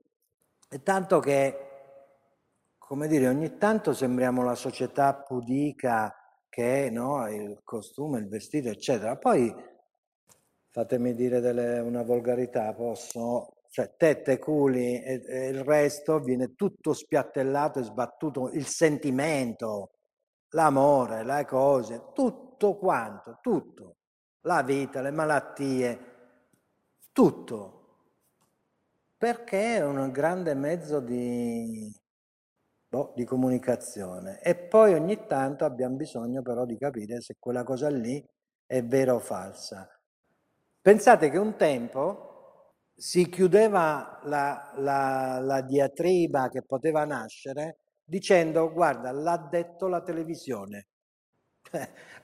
ehm, 0.69 0.83
tanto 0.83 1.19
che, 1.19 1.70
come 2.91 3.07
dire, 3.07 3.29
ogni 3.29 3.55
tanto 3.57 3.93
sembriamo 3.93 4.43
la 4.43 4.53
società 4.53 5.15
pudica 5.15 6.13
che 6.49 6.89
no, 6.91 7.25
il 7.29 7.61
costume, 7.63 8.19
il 8.19 8.27
vestito, 8.27 8.67
eccetera. 8.67 9.15
Poi 9.15 9.55
fatemi 10.69 11.15
dire 11.15 11.39
delle, 11.39 11.79
una 11.79 12.03
volgarità, 12.03 12.73
posso? 12.73 13.47
Cioè 13.69 13.95
tette, 13.95 14.39
culi 14.39 15.01
e, 15.01 15.23
e, 15.25 15.47
il 15.47 15.63
resto 15.63 16.19
viene 16.19 16.53
tutto 16.53 16.91
spiattellato 16.91 17.79
e 17.79 17.83
sbattuto, 17.83 18.49
il 18.49 18.65
sentimento, 18.65 19.91
l'amore, 20.49 21.23
le 21.23 21.45
cose, 21.45 22.09
tutto 22.13 22.75
quanto, 22.75 23.37
tutto, 23.41 23.95
la 24.41 24.63
vita, 24.63 24.99
le 24.99 25.11
malattie, 25.11 25.99
tutto. 27.13 27.77
Perché 29.15 29.77
è 29.77 29.85
un 29.85 30.11
grande 30.11 30.53
mezzo 30.55 30.99
di, 30.99 31.89
boh, 32.91 33.13
di 33.15 33.23
comunicazione 33.23 34.41
e 34.41 34.53
poi 34.53 34.93
ogni 34.93 35.25
tanto 35.25 35.63
abbiamo 35.63 35.95
bisogno 35.95 36.41
però 36.41 36.65
di 36.65 36.77
capire 36.77 37.21
se 37.21 37.37
quella 37.39 37.63
cosa 37.63 37.89
lì 37.89 38.21
è 38.65 38.83
vera 38.83 39.15
o 39.15 39.19
falsa. 39.19 39.87
Pensate 40.81 41.29
che 41.29 41.37
un 41.37 41.55
tempo 41.55 42.73
si 42.93 43.29
chiudeva 43.29 44.19
la, 44.23 44.73
la, 44.75 45.39
la 45.39 45.61
diatriba 45.61 46.49
che 46.49 46.63
poteva 46.63 47.05
nascere 47.05 47.77
dicendo 48.03 48.73
guarda 48.73 49.11
l'ha 49.11 49.37
detto 49.49 49.87
la 49.87 50.01
televisione. 50.01 50.87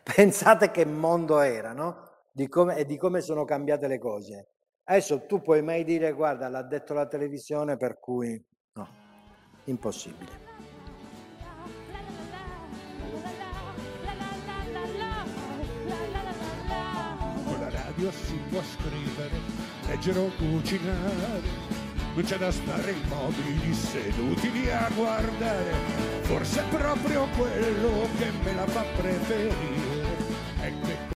Pensate 0.04 0.70
che 0.72 0.86
mondo 0.86 1.40
era, 1.40 1.72
no? 1.72 2.10
Di 2.34 2.50
come, 2.50 2.76
e 2.76 2.86
di 2.86 2.98
come 2.98 3.22
sono 3.22 3.46
cambiate 3.46 3.88
le 3.88 4.00
cose. 4.00 4.50
Adesso 4.84 5.26
tu 5.28 5.42
puoi 5.42 5.62
mai 5.62 5.84
dire, 5.84 6.12
guarda, 6.14 6.48
l'ha 6.50 6.64
detto 6.64 6.94
la 6.94 7.08
televisione, 7.08 7.76
per 7.78 8.00
cui 8.00 8.42
no, 8.74 8.88
impossibile. 9.66 10.47
Radio 17.98 18.12
si 18.12 18.40
può 18.50 18.62
scrivere, 18.62 19.42
leggere 19.88 20.20
o 20.20 20.32
cucinare. 20.38 21.42
Non 22.14 22.24
c'è 22.24 22.38
da 22.38 22.52
stare 22.52 22.92
immobili 22.92 23.74
seduti 23.74 24.52
lì 24.52 24.70
a 24.70 24.90
guardare. 24.96 25.74
Forse 26.22 26.62
è 26.62 26.64
proprio 26.70 27.28
quello 27.36 28.08
che 28.18 28.32
me 28.44 28.54
la 28.54 28.68
fa 28.68 28.84
preferire. 28.96 30.08